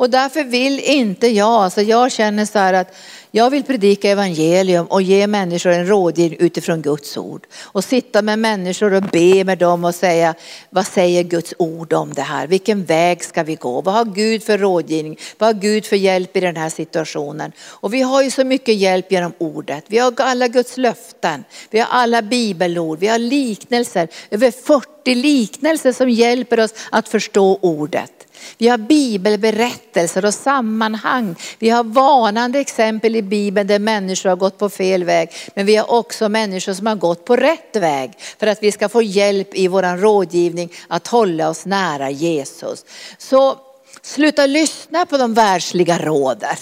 [0.00, 2.94] Och därför vill inte jag, alltså jag känner så här att
[3.30, 7.46] jag vill predika evangelium och ge människor en rådgivning utifrån Guds ord.
[7.62, 10.34] Och sitta med människor och be med dem och säga,
[10.70, 12.46] vad säger Guds ord om det här?
[12.46, 13.80] Vilken väg ska vi gå?
[13.80, 15.18] Vad har Gud för rådgivning?
[15.38, 17.52] Vad har Gud för hjälp i den här situationen?
[17.60, 19.84] Och vi har ju så mycket hjälp genom ordet.
[19.86, 21.44] Vi har alla Guds löften.
[21.70, 22.98] Vi har alla bibelord.
[22.98, 24.08] Vi har liknelser.
[24.30, 28.12] Över 40 liknelser som hjälper oss att förstå ordet.
[28.58, 31.34] Vi har bibelberättelser och sammanhang.
[31.58, 35.30] Vi har varnande exempel i Bibeln där människor har gått på fel väg.
[35.54, 38.88] Men vi har också människor som har gått på rätt väg för att vi ska
[38.88, 42.84] få hjälp i vår rådgivning att hålla oss nära Jesus.
[43.18, 43.58] Så
[44.02, 46.56] sluta lyssna på de världsliga råden.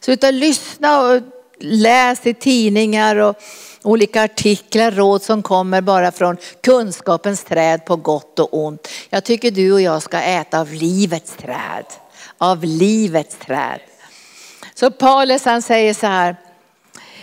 [0.00, 1.20] Sluta lyssna och
[1.60, 3.36] läs i tidningar och
[3.82, 8.88] olika artiklar, råd som kommer bara från kunskapens träd på gott och ont.
[9.10, 11.84] Jag tycker du och jag ska äta av livets träd.
[12.38, 13.80] Av livets träd.
[14.74, 16.36] Så Paulus han säger så här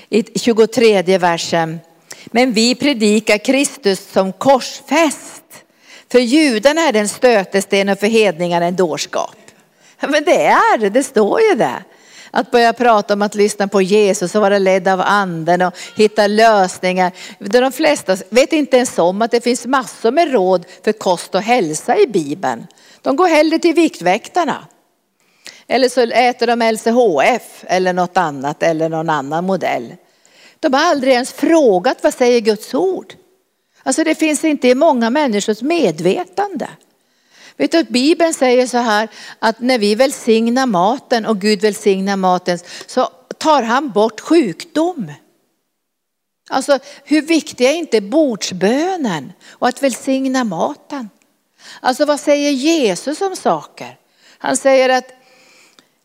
[0.09, 1.79] i 23 versen.
[2.25, 5.43] Men vi predikar Kristus som korsfäst.
[6.11, 9.35] För judarna är den stötesten och för hedningarna en dårskap.
[9.99, 11.83] Men det är det, det står ju där.
[12.37, 16.27] Att börja prata om att lyssna på Jesus och vara ledd av anden och hitta
[16.27, 17.11] lösningar.
[17.39, 21.41] De flesta vet inte ens om att det finns massor med råd för kost och
[21.41, 22.67] hälsa i Bibeln.
[23.01, 24.67] De går hellre till Viktväktarna.
[25.67, 29.95] Eller så äter de LCHF eller något annat eller någon annan modell.
[30.59, 33.13] De har aldrig ens frågat vad säger Guds ord.
[33.83, 36.67] Alltså det finns inte i många människors medvetande.
[37.57, 42.15] Vet du att Bibeln säger så här att när vi välsignar maten och Gud välsignar
[42.15, 45.11] maten så tar han bort sjukdom.
[46.49, 51.09] Alltså hur viktig är inte bordsbönen och att välsigna maten?
[51.79, 53.97] Alltså vad säger Jesus om saker?
[54.37, 55.13] Han säger att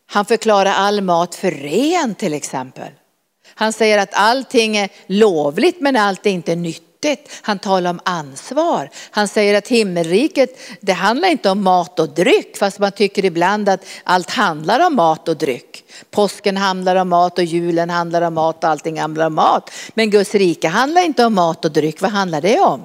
[0.05, 2.91] han förklarar all mat för ren till exempel.
[3.55, 7.31] Han säger att allting är lovligt men allt är inte nytt hjärtat.
[7.41, 8.89] Han talar om ansvar.
[9.11, 13.69] Han säger att himmelriket, det handlar inte om mat och dryck, fast man tycker ibland
[13.69, 15.83] att allt handlar om mat och dryck.
[16.11, 19.71] Påsken handlar om mat och julen handlar om mat och allting handlar om mat.
[19.93, 22.81] Men Guds rike handlar inte om mat och dryck, vad handlar det om?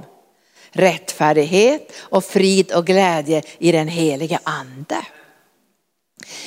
[0.72, 4.96] Rättfärdighet och frid och glädje i den heliga ande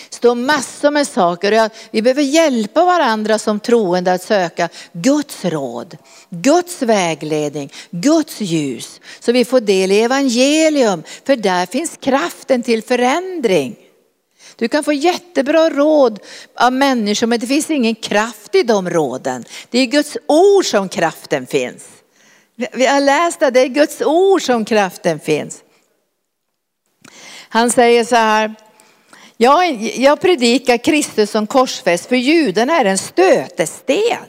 [0.10, 1.70] står massor med saker.
[1.92, 5.98] Vi behöver hjälpa varandra som troende att söka Guds råd,
[6.30, 9.02] Guds vägledning, Guds ljus.
[9.20, 13.76] Så vi får del i evangelium, för där finns kraften till förändring.
[14.56, 16.20] Du kan få jättebra råd
[16.56, 19.46] av människor men det finns ingen kraft i de råden.
[19.70, 21.88] Det är Guds ord som kraften finns.
[22.56, 25.64] Vi har läst att det är Guds ord som kraften finns.
[27.50, 28.56] Han säger så här,
[29.42, 34.26] jag, jag predikar Kristus som korsfäst för judarna är en stötesten.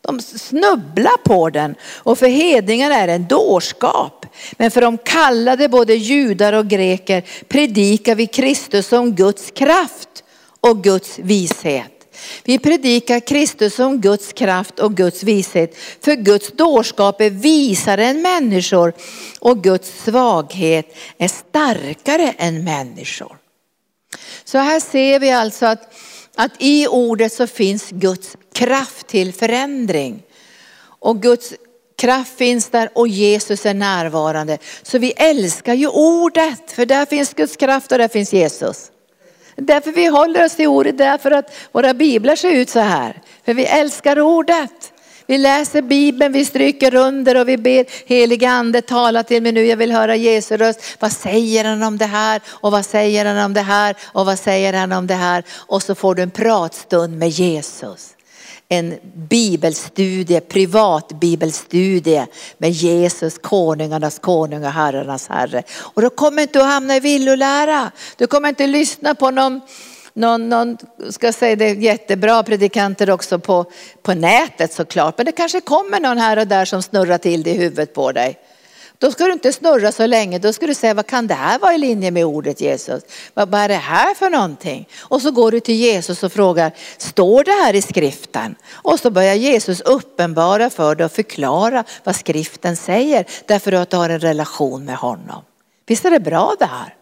[0.00, 4.26] De snubblar på den och för hedningarna är det en dårskap.
[4.52, 10.24] Men för de kallade både judar och greker predikar vi Kristus som Guds kraft
[10.60, 11.92] och Guds vishet.
[12.44, 15.76] Vi predikar Kristus som Guds kraft och Guds vishet.
[16.00, 18.92] För Guds dårskap är visare än människor
[19.40, 23.37] och Guds svaghet är starkare än människor.
[24.44, 25.94] Så här ser vi alltså att,
[26.34, 30.22] att i ordet så finns Guds kraft till förändring.
[30.80, 31.54] Och Guds
[31.96, 34.58] kraft finns där och Jesus är närvarande.
[34.82, 38.90] Så vi älskar ju ordet, för där finns Guds kraft och där finns Jesus.
[39.56, 43.22] Därför vi håller oss till ordet, därför att våra biblar ser ut så här.
[43.44, 44.92] För vi älskar ordet.
[45.30, 49.66] Vi läser Bibeln, vi stryker under och vi ber heliga ande tala till mig nu.
[49.66, 50.80] Jag vill höra Jesu röst.
[50.98, 52.40] Vad säger han om det här?
[52.48, 53.96] Och vad säger han om det här?
[54.04, 55.44] Och vad säger han om det här?
[55.50, 58.14] Och så får du en pratstund med Jesus
[58.68, 58.94] en
[59.28, 62.26] bibelstudie, privat bibelstudie
[62.58, 65.62] med Jesus, konungarnas konung och herrarnas herre.
[65.78, 67.90] Och då kommer inte att hamna i villolära.
[68.16, 69.60] Du kommer inte att lyssna på någon
[70.18, 70.76] någon, någon
[71.10, 73.64] ska säga det, jättebra predikanter också på,
[74.02, 75.14] på nätet såklart.
[75.16, 78.12] Men det kanske kommer någon här och där som snurrar till det i huvudet på
[78.12, 78.38] dig.
[79.00, 81.58] Då ska du inte snurra så länge, då ska du säga vad kan det här
[81.58, 83.02] vara i linje med ordet Jesus?
[83.34, 84.88] Vad, vad är det här för någonting?
[85.00, 88.54] Och så går du till Jesus och frågar, står det här i skriften?
[88.70, 93.96] Och så börjar Jesus uppenbara för dig och förklara vad skriften säger, därför att du
[93.96, 95.42] har en relation med honom.
[95.86, 96.97] Visst är det bra det här?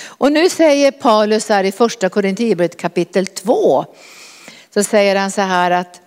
[0.00, 3.84] Och nu säger Paulus här i första Korinthierbrevet kapitel 2,
[4.74, 6.00] så säger han så här att,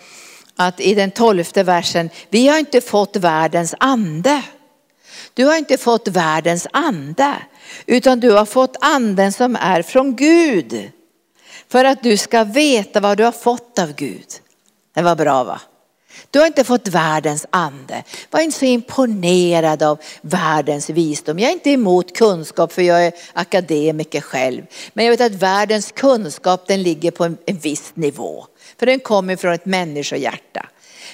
[0.55, 4.41] att i den tolfte versen, vi har inte fått världens ande
[5.33, 7.35] du har inte fått världens ande,
[7.85, 10.91] utan du har fått anden som är från Gud.
[11.69, 14.27] För att du ska veta vad du har fått av Gud.
[14.93, 15.61] Det var bra va?
[16.30, 18.03] Du har inte fått världens ande.
[18.30, 21.39] Var inte så imponerad av världens visdom.
[21.39, 24.64] Jag är inte emot kunskap för jag är akademiker själv.
[24.93, 28.45] Men jag vet att världens kunskap den ligger på en, en viss nivå.
[28.80, 30.66] För den kommer från ett människohjärta.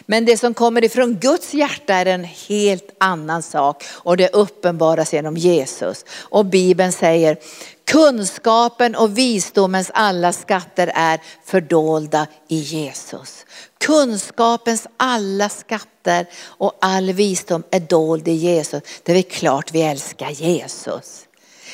[0.10, 5.14] Men det som kommer ifrån Guds hjärta är en helt annan sak och det uppenbaras
[5.14, 6.06] genom Jesus.
[6.10, 7.38] Och Bibeln säger
[7.86, 13.46] kunskapen och visdomens alla skatter är fördolda i Jesus.
[13.78, 18.82] Kunskapens alla skatter och all visdom är dold i Jesus.
[19.04, 21.27] Det är klart vi älskar Jesus.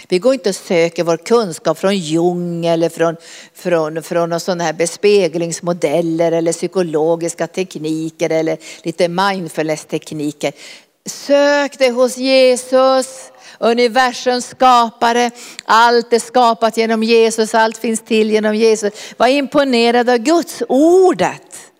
[0.07, 3.15] Vi går inte och söker vår kunskap från Jung eller från,
[3.53, 10.53] från, från sådana här bespeglingsmodeller eller psykologiska tekniker eller lite mindfulness-tekniker.
[11.05, 15.31] Sök det hos Jesus, universums skapare.
[15.65, 18.93] Allt är skapat genom Jesus, allt finns till genom Jesus.
[19.17, 21.72] Var imponerad av Guds ordet.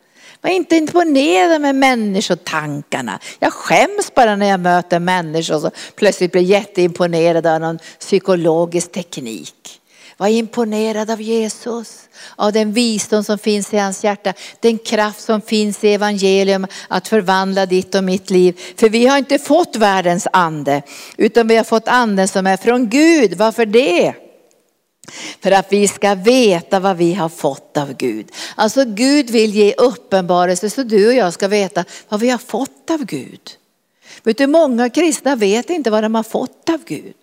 [0.44, 3.20] Var inte imponerad med människotankarna.
[3.40, 9.80] Jag skäms bara när jag möter människor som plötsligt blir jätteimponerade av någon psykologisk teknik.
[10.18, 15.42] Var imponerad av Jesus, av den visdom som finns i hans hjärta, den kraft som
[15.42, 18.60] finns i evangelium att förvandla ditt och mitt liv.
[18.78, 20.82] För vi har inte fått världens ande,
[21.18, 23.34] utan vi har fått anden som är från Gud.
[23.34, 24.14] Varför det?
[25.42, 28.32] För att vi ska veta vad vi har fått av Gud.
[28.56, 32.90] Alltså Gud vill ge uppenbarelse så du och jag ska veta vad vi har fått
[32.90, 33.42] av Gud.
[34.24, 37.16] Vet du, många kristna vet inte vad de har fått av Gud.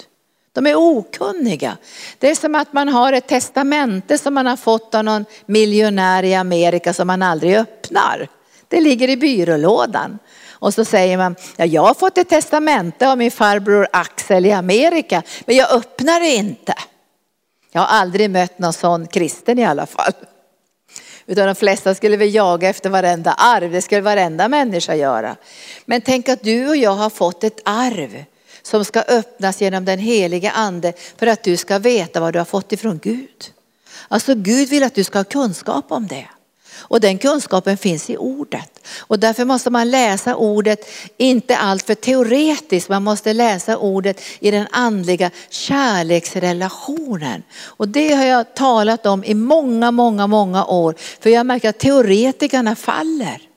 [0.53, 1.77] De är okunniga.
[2.19, 6.23] Det är som att man har ett testamente som man har fått av någon miljonär
[6.23, 8.29] i Amerika som man aldrig öppnar.
[8.69, 10.19] Det ligger i byrålådan.
[10.51, 14.53] Och så säger man, ja, jag har fått ett testamente av min farbror Axel i
[14.53, 16.75] Amerika, men jag öppnar det inte.
[17.73, 20.13] Jag har aldrig mött någon sån kristen i alla fall.
[21.27, 25.37] Utan de flesta skulle väl jaga efter varenda arv, det skulle varenda människa göra.
[25.85, 28.25] Men tänk att du och jag har fått ett arv
[28.63, 32.47] som ska öppnas genom den helige ande för att du ska veta vad du har
[32.47, 33.53] fått ifrån Gud.
[34.09, 36.29] Alltså Gud vill att du ska ha kunskap om det.
[36.81, 38.87] Och den kunskapen finns i ordet.
[38.99, 44.51] Och därför måste man läsa ordet, inte allt för teoretiskt, man måste läsa ordet i
[44.51, 47.43] den andliga kärleksrelationen.
[47.65, 50.95] Och det har jag talat om i många, många, många år.
[51.21, 53.50] För jag märker att teoretikerna faller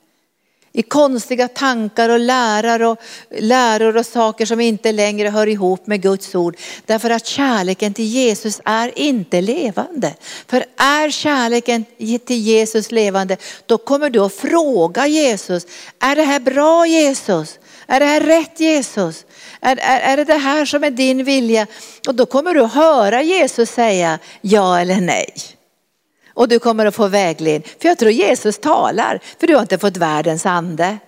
[0.76, 2.98] i konstiga tankar och läror och,
[3.30, 6.56] läror och saker som inte längre hör ihop med Guds ord.
[6.86, 10.14] Därför att kärleken till Jesus är inte levande.
[10.46, 15.66] För är kärleken till Jesus levande, då kommer du att fråga Jesus,
[15.98, 17.58] är det här bra Jesus?
[17.86, 19.24] Är det här rätt Jesus?
[19.60, 21.66] Är, är, är det det här som är din vilja?
[22.08, 25.53] Och då kommer du att höra Jesus säga ja eller nej.
[26.34, 27.72] Och du kommer att få vägledning.
[27.80, 30.98] För jag tror Jesus talar, för du har inte fått världens ande.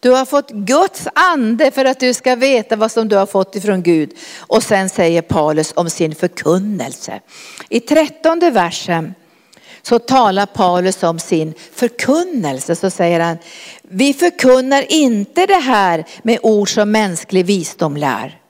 [0.00, 3.56] Du har fått Guds ande för att du ska veta vad som du har fått
[3.56, 4.10] ifrån Gud.
[4.38, 7.20] Och sen säger Paulus om sin förkunnelse.
[7.68, 9.14] I trettonde versen
[9.82, 12.76] så talar Paulus om sin förkunnelse.
[12.76, 13.38] Så säger han,
[13.82, 18.40] vi förkunnar inte det här med ord som mänsklig visdom lär.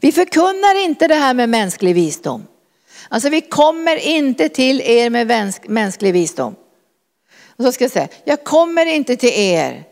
[0.00, 2.46] Vi förkunnar inte det här med mänsklig visdom.
[3.12, 6.54] Alltså vi kommer inte till er med mänsklig visdom.
[7.56, 9.84] Och så ska jag säga, jag kommer inte till er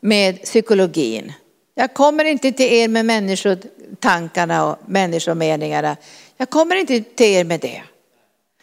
[0.00, 1.32] med psykologin.
[1.74, 5.96] Jag kommer inte till er med människotankarna och människomeningarna.
[6.36, 7.82] Jag kommer inte till er med det.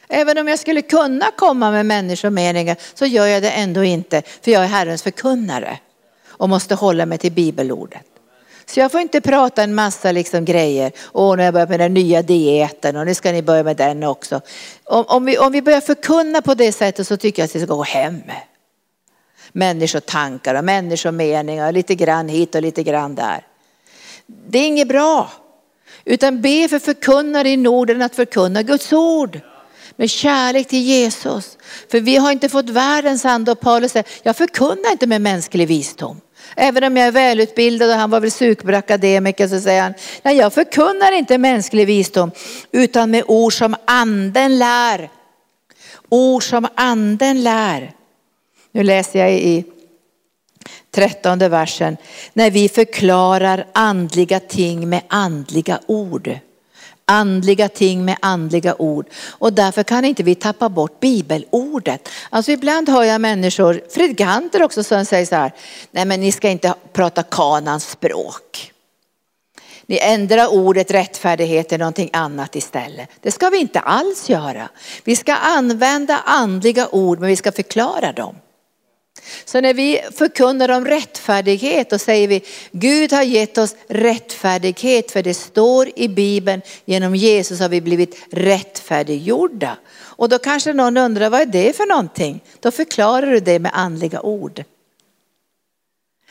[0.08, 4.52] Även om jag skulle kunna komma med människomeningar så gör jag det ändå inte för
[4.52, 5.80] jag är Herrens förkunnare
[6.28, 8.11] och måste hålla mig till bibelordet.
[8.72, 10.92] Så jag får inte prata en massa liksom grejer.
[11.14, 13.78] Åh, nu har jag börjat med den nya dieten och nu ska ni börja med
[13.78, 14.42] den också.
[14.84, 17.60] Om, om, vi, om vi börjar förkunna på det sättet så tycker jag att vi
[17.60, 18.22] ska gå hem.
[19.52, 23.46] Människotankar och människomeningar, lite grann hit och lite grann där.
[24.26, 25.32] Det är inget bra.
[26.06, 29.40] Utan be för förkunnare i Norden att förkunna Guds ord
[29.96, 31.58] med kärlek till Jesus.
[31.92, 35.68] För vi har inte fått världens ande och Paulus säger, jag förkunnar inte med mänsklig
[35.68, 36.22] visdom.
[36.56, 40.54] Även om jag är välutbildad och han var väl superakademiker så säger han, nej jag
[40.54, 42.32] förkunnar inte mänsklig visdom
[42.72, 45.10] utan med ord som anden lär.
[46.10, 47.94] Ord som anden lär.
[48.72, 49.66] Nu läser jag i
[50.92, 51.98] trettonde versen.
[52.34, 56.40] När vi förklarar andliga ting med andliga ord
[57.06, 59.06] andliga ting med andliga ord.
[59.30, 62.10] Och därför kan inte vi tappa bort bibelordet.
[62.30, 65.52] Alltså ibland hör jag människor, predikanter också som säger så här,
[65.92, 68.72] nej men ni ska inte prata kanans språk.
[69.86, 73.10] Ni ändrar ordet rättfärdighet till någonting annat istället.
[73.22, 74.70] Det ska vi inte alls göra.
[75.04, 78.36] Vi ska använda andliga ord men vi ska förklara dem.
[79.46, 85.24] Så när vi förkunnar om rättfärdighet och säger vi Gud har gett oss rättfärdighet för
[85.24, 89.78] det står i Bibeln genom Jesus har vi blivit rättfärdiggjorda.
[89.94, 92.44] Och då kanske någon undrar vad är det för någonting?
[92.60, 94.64] Då förklarar du det med andliga ord.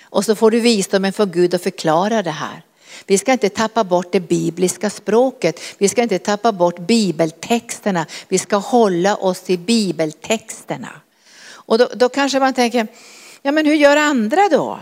[0.03, 2.63] Och så får du visdomen från Gud att förklara det här.
[3.07, 5.61] Vi ska inte tappa bort det bibliska språket.
[5.79, 8.07] Vi ska inte tappa bort bibeltexterna.
[8.29, 11.01] Vi ska hålla oss till bibeltexterna.
[11.71, 12.87] Och då, då kanske man tänker,
[13.43, 14.79] ja men hur gör andra då?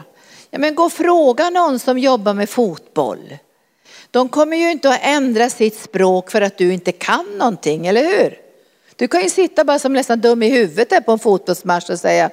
[0.50, 3.36] Ja men gå och fråga någon som jobbar med fotboll.
[4.10, 8.04] De kommer ju inte att ändra sitt språk för att du inte kan någonting, eller
[8.04, 8.38] hur?
[8.96, 11.98] Du kan ju sitta bara som nästan dum i huvudet där på en fotbollsmatch och
[11.98, 12.30] säga,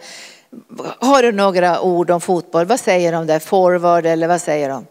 [0.99, 2.65] har du några ord om fotboll?
[2.65, 3.39] Vad säger de där?
[3.39, 4.85] Forward eller vad säger de?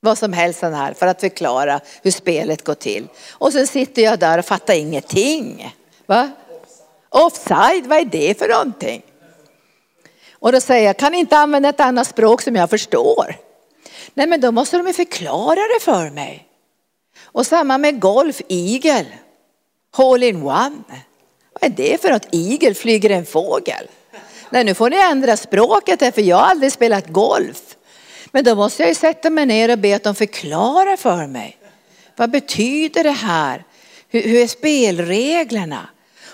[0.00, 3.08] Vad som helst här för att förklara hur spelet går till.
[3.30, 5.74] Och sen sitter jag där och fattar ingenting.
[6.06, 6.30] Va?
[7.10, 9.02] Offside, vad är det för någonting?
[10.32, 13.36] Och då säger jag, kan inte använda ett annat språk som jag förstår.
[14.14, 16.46] Nej men då måste de ju förklara det för mig.
[17.22, 19.06] Och samma med golf, igel,
[19.96, 20.82] hole in one.
[21.60, 22.28] Vad är det för något?
[22.30, 23.88] Igel, flyger en fågel?
[24.50, 27.76] Nej nu får ni ändra språket här för jag har aldrig spelat golf.
[28.32, 31.56] Men då måste jag ju sätta mig ner och be att de förklarar för mig.
[32.16, 33.64] Vad betyder det här?
[34.08, 35.88] Hur, hur är spelreglerna?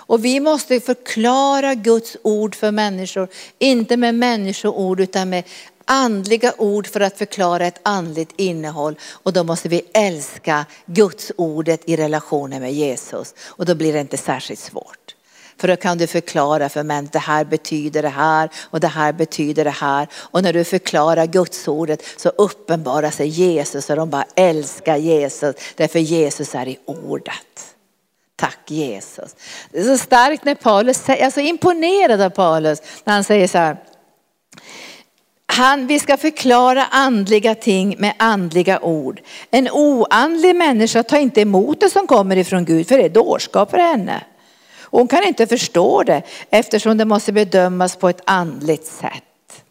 [0.07, 3.27] Och vi måste förklara Guds ord för människor,
[3.59, 5.43] inte med människoord utan med
[5.85, 8.95] andliga ord för att förklara ett andligt innehåll.
[9.11, 13.33] Och då måste vi älska Guds ordet i relationen med Jesus.
[13.45, 15.15] Och då blir det inte särskilt svårt.
[15.59, 19.13] För då kan du förklara för människor, det här betyder det här och det här
[19.13, 20.07] betyder det här.
[20.13, 25.55] Och när du förklarar Guds ordet så uppenbarar sig Jesus och de bara älskar Jesus.
[25.75, 27.76] Därför Jesus är i ordet.
[28.39, 29.35] Tack Jesus.
[29.71, 33.23] Det är så starkt när Paulus säger, jag är så imponerad av Paulus när han
[33.23, 33.77] säger så här.
[35.45, 39.21] Han, vi ska förklara andliga ting med andliga ord.
[39.51, 43.71] En oandlig människa tar inte emot det som kommer ifrån Gud för det är dårskap
[43.71, 44.23] för henne.
[44.81, 49.63] Hon kan inte förstå det eftersom det måste bedömas på ett andligt sätt.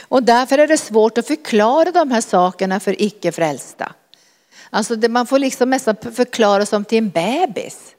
[0.00, 3.92] Och därför är det svårt att förklara de här sakerna för icke frälsta.
[4.70, 7.94] Alltså det, man får liksom nästan förklara som till en bebis.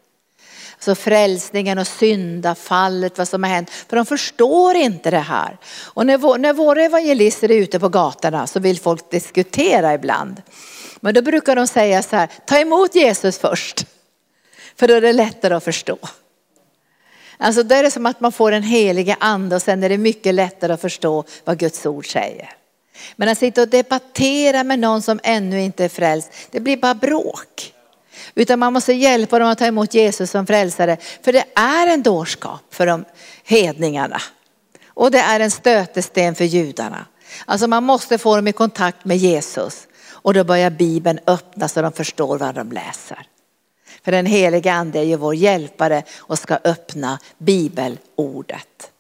[0.84, 3.70] Så frälsningen och syndafallet, vad som har hänt.
[3.70, 5.58] För de förstår inte det här.
[5.84, 10.42] Och när, vår, när våra evangelister är ute på gatorna så vill folk diskutera ibland.
[11.00, 13.86] Men då brukar de säga så här, ta emot Jesus först.
[14.76, 15.98] För då är det lättare att förstå.
[17.38, 19.98] Alltså då är det som att man får en helige ande och sen är det
[19.98, 22.50] mycket lättare att förstå vad Guds ord säger.
[23.16, 26.96] Men att sitta och debattera med någon som ännu inte är frälst, det blir bara
[26.96, 27.73] bråk.
[28.36, 30.98] Utan man måste hjälpa dem att ta emot Jesus som frälsare.
[31.22, 33.06] För det är en dårskap för de
[33.44, 34.22] hedningarna.
[34.88, 37.06] Och det är en stötesten för judarna.
[37.46, 39.88] Alltså man måste få dem i kontakt med Jesus.
[40.10, 43.28] Och då börjar Bibeln öppna så de förstår vad de läser.
[44.06, 48.92] För den heliga ande är ju vår hjälpare och ska öppna bibelordet.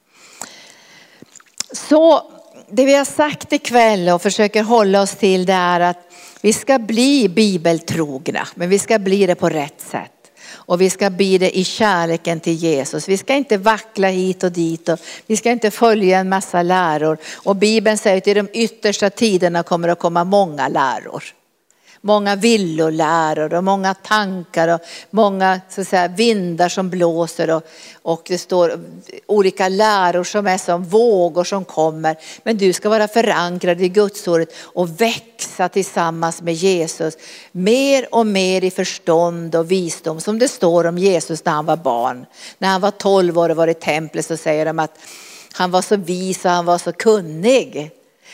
[1.71, 2.31] Så
[2.69, 6.12] det vi har sagt ikväll och försöker hålla oss till det är att
[6.43, 10.11] vi ska bli bibeltrogna, men vi ska bli det på rätt sätt.
[10.51, 13.09] Och vi ska bli det i kärleken till Jesus.
[13.09, 17.17] Vi ska inte vackla hit och dit och vi ska inte följa en massa läror.
[17.35, 21.23] Och Bibeln säger att i de yttersta tiderna kommer det att komma många läror
[22.05, 24.79] många villoläror och många tankar och
[25.09, 27.63] många så att säga, vindar som blåser och,
[28.01, 28.79] och det står
[29.25, 32.17] olika läror som är som vågor som kommer.
[32.43, 37.17] Men du ska vara förankrad i Gudsordet och växa tillsammans med Jesus.
[37.51, 41.77] Mer och mer i förstånd och visdom som det står om Jesus när han var
[41.77, 42.25] barn.
[42.57, 44.99] När han var 12 år och var i templet så säger de att
[45.53, 47.91] han var så vis och han var så kunnig.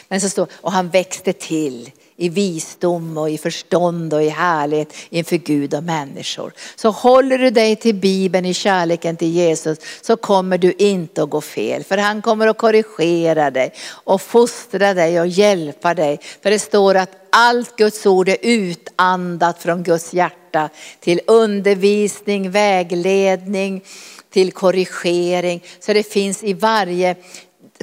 [0.08, 4.94] Men så står, och han växte till i visdom och i förstånd och i härlighet
[5.10, 6.54] inför Gud och människor.
[6.76, 11.30] Så håller du dig till Bibeln i kärleken till Jesus så kommer du inte att
[11.30, 11.84] gå fel.
[11.84, 16.20] För han kommer att korrigera dig och fostra dig och hjälpa dig.
[16.44, 23.84] För det står att allt Guds ord är utandat från Guds hjärta till undervisning, vägledning,
[24.30, 25.64] till korrigering.
[25.80, 27.16] Så det finns i varje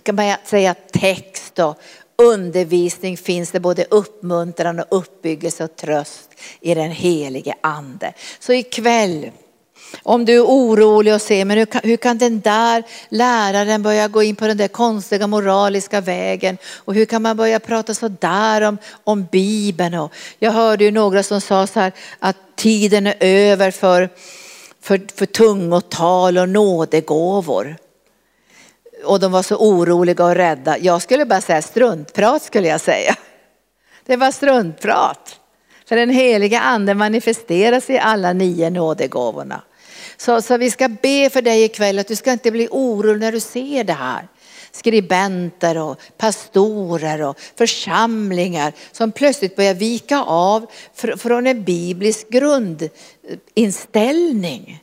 [0.02, 1.78] kan man säga text och
[2.16, 8.12] undervisning finns det både uppmuntran och uppbyggelse och tröst i den helige ande.
[8.40, 9.30] Så ikväll,
[10.02, 14.08] om du är orolig och ser, men hur kan, hur kan den där läraren börja
[14.08, 16.58] gå in på den där konstiga moraliska vägen?
[16.74, 19.94] Och hur kan man börja prata så där om, om Bibeln?
[19.94, 24.08] Och jag hörde ju några som sa så här att tiden är över för,
[24.80, 27.76] för, för tungotal och nådegåvor
[29.04, 30.78] och de var så oroliga och rädda.
[30.78, 33.16] Jag skulle bara säga struntprat skulle jag säga.
[34.06, 35.40] Det var struntprat.
[35.88, 39.62] För den heliga anden manifesteras i alla nio nådegåvorna.
[40.16, 43.32] Så, så vi ska be för dig ikväll att du ska inte bli orolig när
[43.32, 44.28] du ser det här.
[44.70, 50.66] Skribenter och pastorer och församlingar som plötsligt börjar vika av
[51.16, 54.82] från en biblisk grundinställning.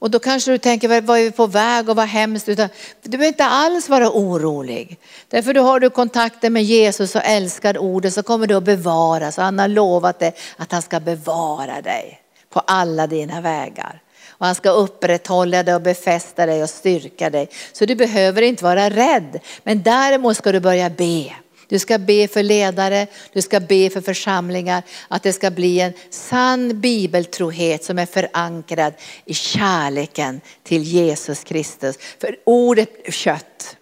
[0.00, 2.48] Och då kanske du tänker, vad är vi på väg och vad hemskt.
[2.48, 2.68] Utan,
[3.02, 4.98] du behöver inte alls vara orolig.
[5.28, 9.38] Därför då har du kontakten med Jesus och älskar ordet så kommer du att bevaras.
[9.38, 12.20] Och han har lovat dig att han ska bevara dig
[12.50, 14.02] på alla dina vägar.
[14.28, 17.48] Och han ska upprätthålla dig och befästa dig och styrka dig.
[17.72, 19.40] Så du behöver inte vara rädd.
[19.62, 21.32] Men däremot ska du börja be.
[21.70, 25.92] Du ska be för ledare, du ska be för församlingar, att det ska bli en
[26.10, 28.94] sann bibeltrohet som är förankrad
[29.24, 31.98] i kärleken till Jesus Kristus.
[32.18, 33.76] För ordet kött.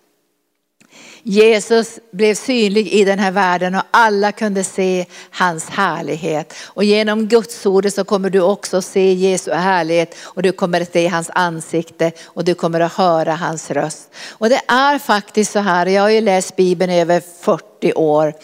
[1.29, 6.55] Jesus blev synlig i den här världen och alla kunde se hans härlighet.
[6.65, 10.93] Och genom Guds ordet så kommer du också se Jesu härlighet och du kommer att
[10.93, 14.11] se hans ansikte och du kommer att höra hans röst.
[14.31, 18.35] Och det är faktiskt så här, jag har ju läst Bibeln i över 40 år,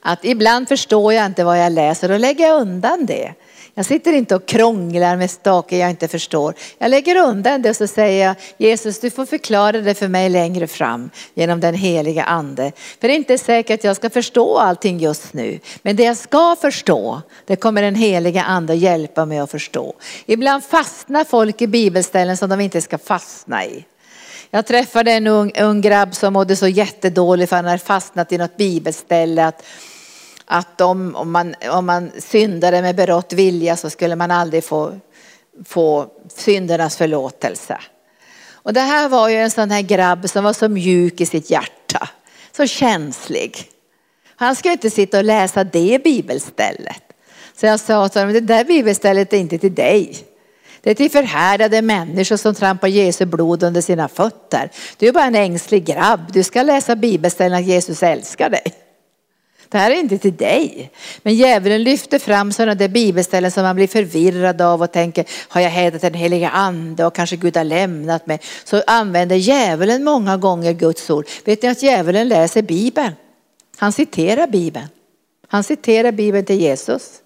[0.00, 3.34] att ibland förstår jag inte vad jag läser och lägger jag undan det.
[3.78, 6.54] Jag sitter inte och krånglar med saker jag inte förstår.
[6.78, 10.28] Jag lägger undan det och så säger jag Jesus du får förklara det för mig
[10.28, 12.72] längre fram genom den heliga ande.
[13.00, 15.60] För det är inte säkert att jag ska förstå allting just nu.
[15.82, 19.94] Men det jag ska förstå det kommer den heliga ande hjälpa mig att förstå.
[20.26, 23.84] Ibland fastnar folk i bibelställen som de inte ska fastna i.
[24.50, 28.38] Jag träffade en ung, ung grabb som mådde så jättedåligt för han hade fastnat i
[28.38, 29.46] något bibelställe.
[29.46, 29.62] Att
[30.46, 35.00] att om, om, man, om man syndade med berått vilja så skulle man aldrig få,
[35.64, 37.78] få syndernas förlåtelse.
[38.50, 41.50] Och det här var ju en sån här grabb som var så mjuk i sitt
[41.50, 42.08] hjärta,
[42.56, 43.70] så känslig.
[44.36, 47.02] Han skulle inte sitta och läsa det bibelstället.
[47.56, 50.16] Så jag sa till honom, det där bibelstället är inte till dig.
[50.80, 54.70] Det är till förhärdade människor som trampar Jesu blod under sina fötter.
[54.96, 58.85] Du är bara en ängslig grabb, du ska läsa bibelställen att Jesus älskar dig.
[59.68, 60.90] Det här är inte till dig.
[61.22, 65.60] Men djävulen lyfter fram sådana där bibelställen som man blir förvirrad av och tänker, har
[65.60, 68.40] jag hädat den heliga ande och kanske Gud har lämnat mig.
[68.64, 71.26] Så använder djävulen många gånger Guds ord.
[71.44, 73.12] Vet ni att djävulen läser Bibeln?
[73.76, 74.88] Han citerar Bibeln.
[75.48, 77.20] Han citerar Bibeln till Jesus.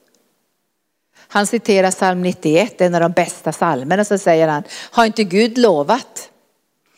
[1.33, 5.59] Han citerar psalm 91, en av de bästa psalmerna, så säger han, har inte Gud
[5.59, 6.31] lovat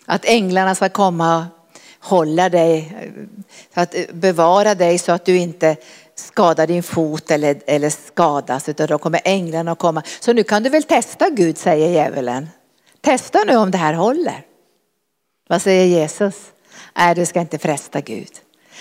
[0.06, 1.46] att änglarna ska komma
[2.02, 2.96] hålla dig,
[3.74, 5.76] att bevara dig så att du inte
[6.14, 10.02] skadar din fot eller, eller skadas utan då kommer änglarna att komma.
[10.20, 12.48] Så nu kan du väl testa Gud säger djävulen.
[13.00, 14.46] Testa nu om det här håller.
[15.48, 16.34] Vad säger Jesus?
[16.96, 18.30] Nej, du ska inte fresta Gud.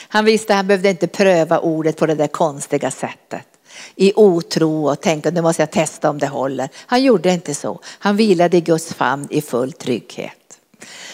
[0.07, 3.47] Han visste att han behövde inte pröva ordet på det där konstiga sättet.
[3.95, 6.69] I otro och tänkte nu måste jag testa om det håller.
[6.75, 7.79] Han gjorde inte så.
[7.85, 10.40] Han vilade i Guds famn i full trygghet.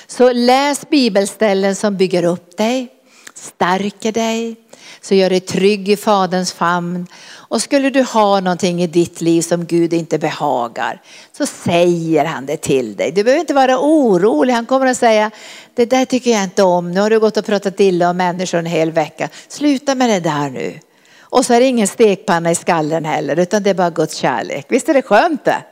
[0.08, 2.88] Så läs bibelställen som bygger upp dig,
[3.34, 4.56] stärker dig,
[5.02, 7.08] så gör dig trygg i Faderns famn.
[7.30, 11.02] Och skulle du ha någonting i ditt liv som Gud inte behagar
[11.38, 13.12] så säger han det till dig.
[13.12, 14.54] Du behöver inte vara orolig.
[14.54, 15.32] Han kommer att säga
[15.76, 16.92] det där tycker jag inte om.
[16.92, 19.30] Nu har du gått och pratat illa om människor en hel vecka.
[19.48, 20.80] Sluta med det där nu.
[21.20, 24.66] Och så är det ingen stekpanna i skallen heller utan det är bara Guds kärlek.
[24.70, 25.64] Visst är det skönt det?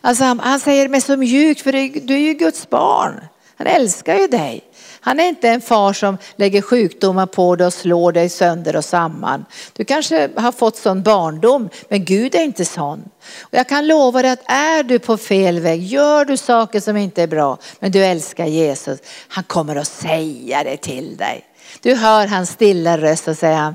[0.00, 1.72] Alltså han, han säger det med så mjukt för
[2.06, 3.20] du är ju Guds barn.
[3.62, 4.64] Han älskar ju dig.
[5.00, 8.84] Han är inte en far som lägger sjukdomar på dig och slår dig sönder och
[8.84, 9.44] samman.
[9.72, 13.02] Du kanske har fått sån barndom, men Gud är inte sån.
[13.40, 16.96] Och jag kan lova dig att är du på fel väg, gör du saker som
[16.96, 18.98] inte är bra, men du älskar Jesus,
[19.28, 21.44] han kommer att säga det till dig.
[21.80, 23.74] Du hör hans stilla röst och säger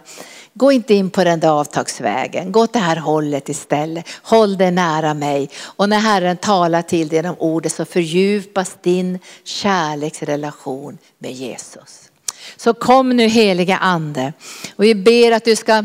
[0.58, 2.52] Gå inte in på den där avtagsvägen.
[2.52, 4.06] Gå åt det här hållet istället.
[4.22, 5.50] Håll dig nära mig.
[5.60, 12.12] Och när Herren talar till dig genom ordet så fördjupas din kärleksrelation med Jesus.
[12.58, 14.34] Så kom nu heliga ande
[14.76, 15.84] och vi ber att du ska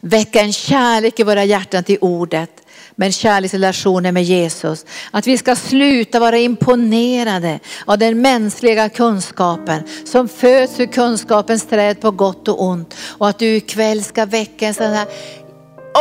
[0.00, 2.50] väcka en kärlek i våra hjärtan till ordet
[2.98, 4.86] med kärleksrelationen med Jesus.
[5.10, 12.00] Att vi ska sluta vara imponerade av den mänskliga kunskapen som föds ur kunskapens träd
[12.00, 12.94] på gott och ont.
[13.00, 15.06] Och att du ikväll ska väcka en sån här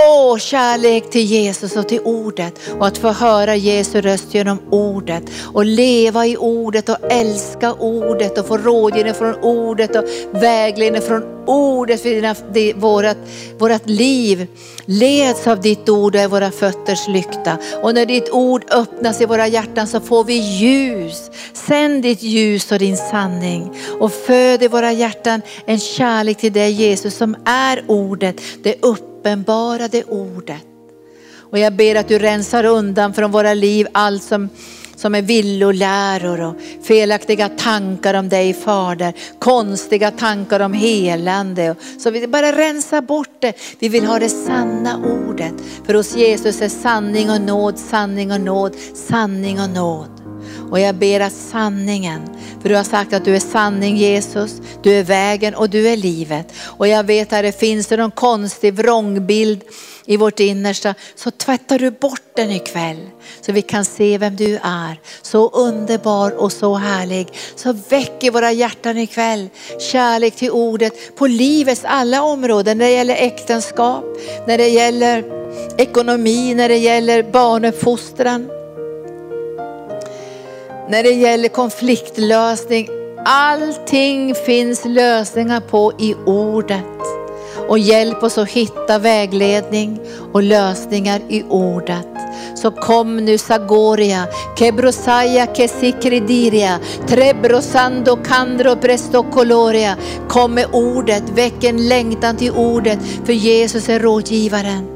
[0.05, 5.23] Åh, kärlek till Jesus och till ordet och att få höra Jesu röst genom ordet
[5.53, 11.23] och leva i ordet och älska ordet och få rådgivning från ordet och vägledning från
[11.47, 13.17] ordet för dina, det, vårat,
[13.57, 14.47] vårat liv
[14.85, 17.57] leds av ditt ord och är våra fötters lykta.
[17.83, 21.31] Och när ditt ord öppnas i våra hjärtan så får vi ljus.
[21.53, 26.71] Sänd ditt ljus och din sanning och föd i våra hjärtan en kärlek till dig
[26.71, 28.75] Jesus som är ordet, det
[29.27, 30.65] uppenbarade ordet.
[31.51, 34.49] Och jag ber att du rensar undan från våra liv allt som
[34.95, 39.13] som är villoläror och felaktiga tankar om dig Fader.
[39.39, 41.75] Konstiga tankar om helande.
[41.99, 43.53] Så vi bara rensa bort det.
[43.79, 45.53] Vi vill ha det sanna ordet.
[45.85, 48.75] För hos Jesus är sanning och nåd, sanning och nåd,
[49.09, 50.16] sanning och nåd.
[50.71, 52.21] Och jag ber att sanningen,
[52.61, 55.97] för du har sagt att du är sanning Jesus, du är vägen och du är
[55.97, 56.53] livet.
[56.59, 59.63] Och jag vet att det finns någon konstig vrångbild
[60.05, 63.09] i vårt innersta så tvättar du bort den ikväll
[63.41, 64.99] så vi kan se vem du är.
[65.21, 67.27] Så underbar och så härlig.
[67.55, 69.49] Så väck i våra hjärtan ikväll
[69.91, 72.77] kärlek till ordet på livets alla områden.
[72.77, 74.05] När det gäller äktenskap,
[74.47, 75.23] när det gäller
[75.77, 78.56] ekonomi, när det gäller barnuppfostran.
[80.89, 82.87] När det gäller konfliktlösning.
[83.25, 86.83] Allting finns lösningar på i ordet
[87.67, 89.99] och hjälp oss att hitta vägledning
[90.33, 92.07] och lösningar i ordet.
[92.55, 94.27] Så kom nu Sagoria,
[94.59, 99.95] Kebrosaya Kesikridiria, Trebrosando Kandro Prestokoloria.
[100.29, 104.87] Kom med ordet, väck en längtan till ordet för Jesus är rådgivaren.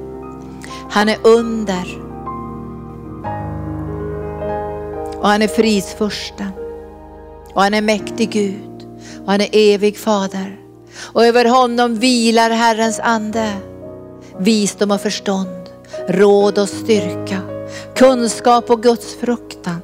[0.89, 2.10] Han är under.
[5.21, 6.51] Och han är fridsfursten.
[7.53, 8.87] Och han är mäktig Gud.
[9.25, 10.59] Och han är evig fader.
[10.99, 13.53] Och över honom vilar Herrens ande.
[14.37, 15.69] Visdom och förstånd,
[16.07, 17.41] råd och styrka,
[17.95, 19.81] kunskap och Guds fruktan.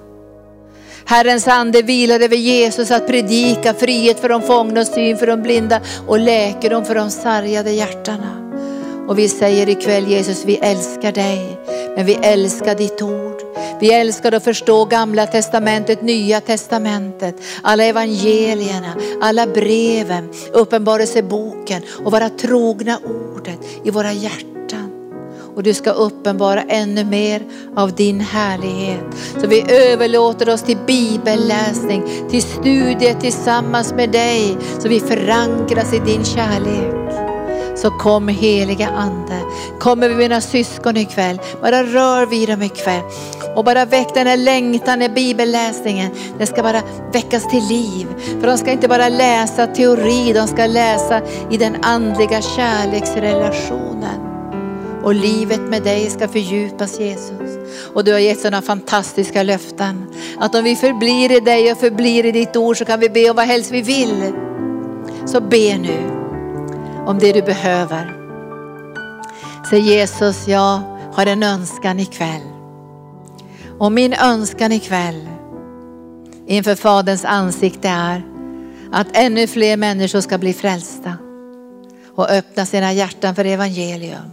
[1.06, 5.42] Herrens ande vilar över Jesus att predika frihet för de fångna och syn för de
[5.42, 8.52] blinda och läkedom för de sargade hjärtana.
[9.08, 11.60] Och vi säger ikväll Jesus, vi älskar dig,
[11.96, 13.27] men vi älskar ditt ord.
[13.80, 22.30] Vi älskar att förstå gamla testamentet, nya testamentet, alla evangelierna, alla breven, uppenbarelseboken och vara
[22.30, 24.92] trogna ordet i våra hjärtan.
[25.56, 27.44] Och du ska uppenbara ännu mer
[27.76, 29.06] av din härlighet.
[29.42, 34.58] Så vi överlåter oss till bibelläsning, till studier tillsammans med dig.
[34.80, 36.94] Så vi förankras i din kärlek.
[37.78, 39.42] Så kom heliga ande.
[39.80, 43.04] Kommer vi mina syskon ikväll, bara rör vid dem ikväll.
[43.58, 46.12] Och bara väck den här längtan i bibelläsningen.
[46.38, 46.82] Den ska bara
[47.14, 48.08] väckas till liv.
[48.40, 54.20] För de ska inte bara läsa teori, de ska läsa i den andliga kärleksrelationen.
[55.04, 57.58] Och livet med dig ska fördjupas Jesus.
[57.94, 60.06] Och du har gett sådana fantastiska löften.
[60.40, 63.30] Att om vi förblir i dig och förblir i ditt ord så kan vi be
[63.30, 64.34] om vad helst vi vill.
[65.26, 65.98] Så be nu
[67.06, 68.14] om det du behöver.
[69.70, 70.82] Säg Jesus, jag
[71.14, 72.57] har en önskan ikväll.
[73.80, 75.28] Och min önskan ikväll
[76.48, 78.26] inför Faderns ansikte är
[78.92, 81.14] Att ännu fler människor ska bli frälsta
[82.16, 84.32] och öppna sina hjärtan för evangelium.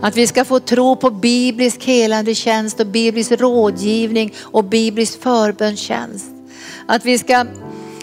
[0.00, 6.30] Att vi ska få tro på biblisk helande tjänst och biblisk rådgivning och biblisk förbönstjänst.
[6.86, 7.46] Att vi ska,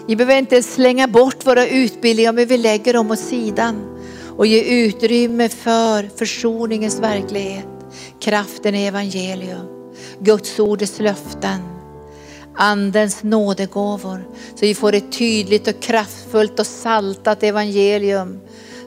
[0.06, 4.00] vi behöver inte slänga bort våra utbildningar men vi lägger dem åt sidan
[4.36, 7.66] och ge utrymme för försoningens verklighet,
[8.20, 9.79] kraften i evangelium,
[10.20, 11.60] Guds ordets löften,
[12.54, 14.28] andens nådegåvor.
[14.50, 18.40] Så vi får ett tydligt och kraftfullt och saltat evangelium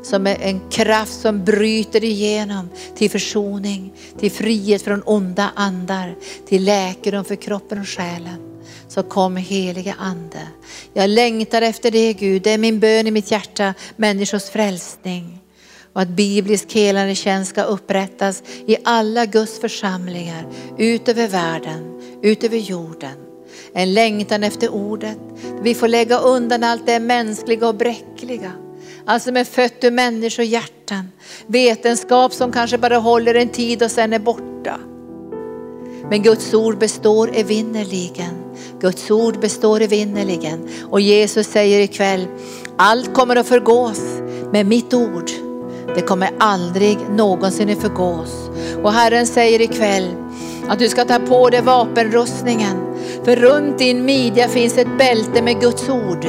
[0.04, 6.16] som är en kraft som bryter igenom till försoning, till frihet från onda andar,
[6.48, 8.50] till läkedom för kroppen och själen.
[8.88, 10.48] Så kom helige ande.
[10.94, 15.43] Jag längtar efter det Gud, det är min bön i mitt hjärta, människors frälsning.
[15.94, 22.44] Och att biblisk helande tjänst ska upprättas i alla Guds församlingar, ut över världen, ut
[22.44, 23.16] över jorden.
[23.74, 25.18] En längtan efter ordet.
[25.62, 28.52] Vi får lägga undan allt det mänskliga och bräckliga
[29.06, 31.12] Alltså med fött ur människohjärtan.
[31.48, 34.80] Vetenskap som kanske bara håller en tid och sen är borta.
[36.10, 38.34] Men Guds ord består evinnerligen.
[38.82, 40.70] Guds ord består evinnerligen.
[40.90, 42.28] Och Jesus säger ikväll,
[42.78, 44.02] allt kommer att förgås,
[44.52, 45.30] men mitt ord,
[45.96, 48.50] det kommer aldrig någonsin att förgås.
[48.84, 50.08] Och Herren säger ikväll
[50.68, 52.96] att du ska ta på dig vapenrustningen.
[53.24, 56.26] För runt din midja finns ett bälte med Guds ord.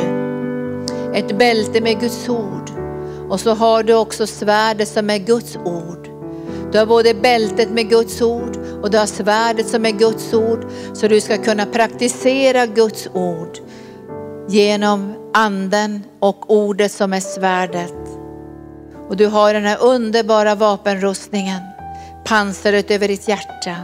[1.15, 2.71] Ett bälte med Guds ord.
[3.29, 6.09] Och så har du också svärdet som är Guds ord.
[6.73, 10.67] Du har både bältet med Guds ord och du har svärdet som är Guds ord.
[10.93, 13.59] Så du ska kunna praktisera Guds ord
[14.49, 18.04] genom anden och ordet som är svärdet.
[19.09, 21.61] Och du har den här underbara vapenrustningen,
[22.25, 23.77] pansaret över ditt hjärta.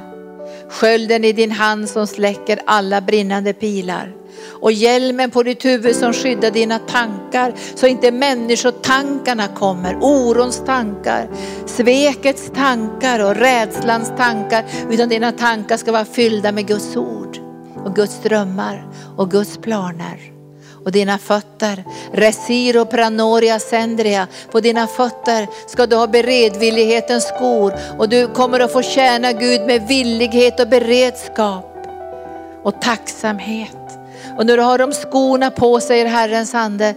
[0.71, 4.13] Skölden i din hand som släcker alla brinnande pilar
[4.61, 11.29] och hjälmen på ditt huvud som skyddar dina tankar så inte människotankarna kommer, orons tankar,
[11.67, 17.39] svekets tankar och rädslans tankar utan dina tankar ska vara fyllda med Guds ord
[17.85, 20.40] och Guds drömmar och Guds planer.
[20.85, 28.09] Och dina fötter, resiro pranoria sendria, på dina fötter ska du ha beredvillighetens skor och
[28.09, 31.87] du kommer att få tjäna Gud med villighet och beredskap
[32.63, 33.77] och tacksamhet.
[34.39, 36.95] Och när du har de skorna på säger Herrens ande,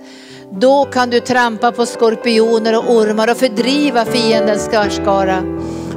[0.52, 4.70] då kan du trampa på skorpioner och ormar och fördriva fiendens
[5.02, 5.44] skara.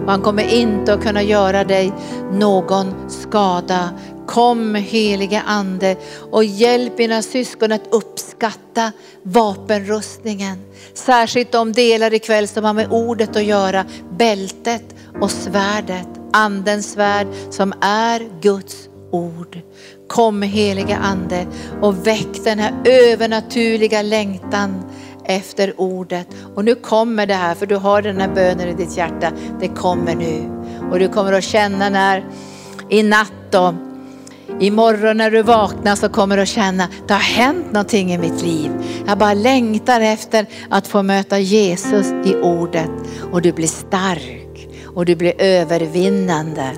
[0.04, 1.92] Och han kommer inte att kunna göra dig
[2.32, 3.90] någon skada.
[4.26, 5.96] Kom helige ande
[6.30, 10.58] och hjälp mina syskon att uppskatta vapenrustningen.
[10.94, 16.08] Särskilt de delar ikväll som har med ordet att göra, bältet och svärdet.
[16.32, 19.58] Andens svärd som är Guds ord.
[20.08, 21.46] Kom helige ande
[21.82, 24.84] och väck den här övernaturliga längtan
[25.24, 26.26] efter ordet.
[26.54, 29.32] Och nu kommer det här, för du har den här bönen i ditt hjärta.
[29.60, 30.50] Det kommer nu.
[30.90, 32.24] Och du kommer att känna när
[32.88, 33.74] i natt då,
[34.60, 38.42] imorgon när du vaknar så kommer du att känna, det har hänt någonting i mitt
[38.42, 38.70] liv.
[39.06, 42.90] Jag bara längtar efter att få möta Jesus i ordet.
[43.32, 46.70] Och du blir stark och du blir övervinnande.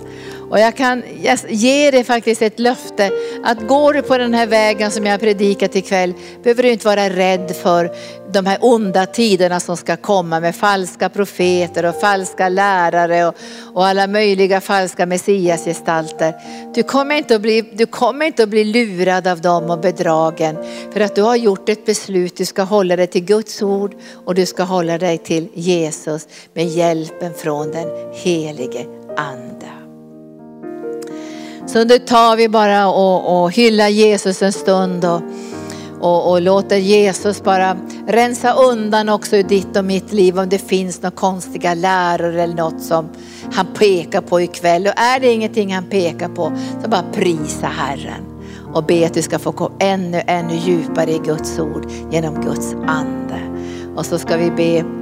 [0.50, 1.02] Och jag kan
[1.48, 3.10] ge dig faktiskt ett löfte
[3.44, 6.86] att går du på den här vägen som jag har predikat ikväll behöver du inte
[6.86, 7.90] vara rädd för
[8.32, 13.34] de här onda tiderna som ska komma med falska profeter och falska lärare och,
[13.74, 16.34] och alla möjliga falska messiasgestalter.
[16.74, 20.56] Du kommer, inte att bli, du kommer inte att bli lurad av dem och bedragen
[20.92, 22.36] för att du har gjort ett beslut.
[22.36, 23.94] Du ska hålla dig till Guds ord
[24.24, 28.86] och du ska hålla dig till Jesus med hjälpen från den helige
[29.16, 29.77] Ande.
[31.68, 35.22] Så nu tar vi bara och, och hyllar Jesus en stund och,
[36.00, 40.58] och, och, låter Jesus bara rensa undan också i ditt och mitt liv om det
[40.58, 43.08] finns några konstiga läror eller något som
[43.52, 44.86] han pekar på ikväll.
[44.86, 46.52] Och är det ingenting han pekar på
[46.82, 48.24] så bara prisa Herren
[48.74, 52.74] och be att du ska få gå ännu, ännu djupare i Guds ord genom Guds
[52.86, 53.40] ande.
[53.96, 54.97] Och så ska vi be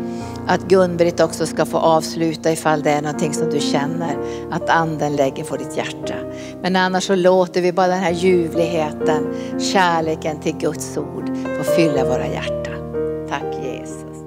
[0.47, 4.16] att Gun-Britt också ska få avsluta ifall det är någonting som du känner
[4.51, 6.14] att anden lägger på ditt hjärta.
[6.62, 12.05] Men annars så låter vi bara den här ljuvligheten, kärleken till Guds ord få fylla
[12.05, 12.92] våra hjärtan.
[13.28, 14.22] Tack Jesus.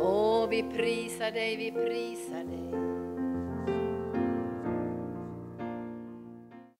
[0.00, 2.61] Åh, vi prisar dig, vi prisar dig.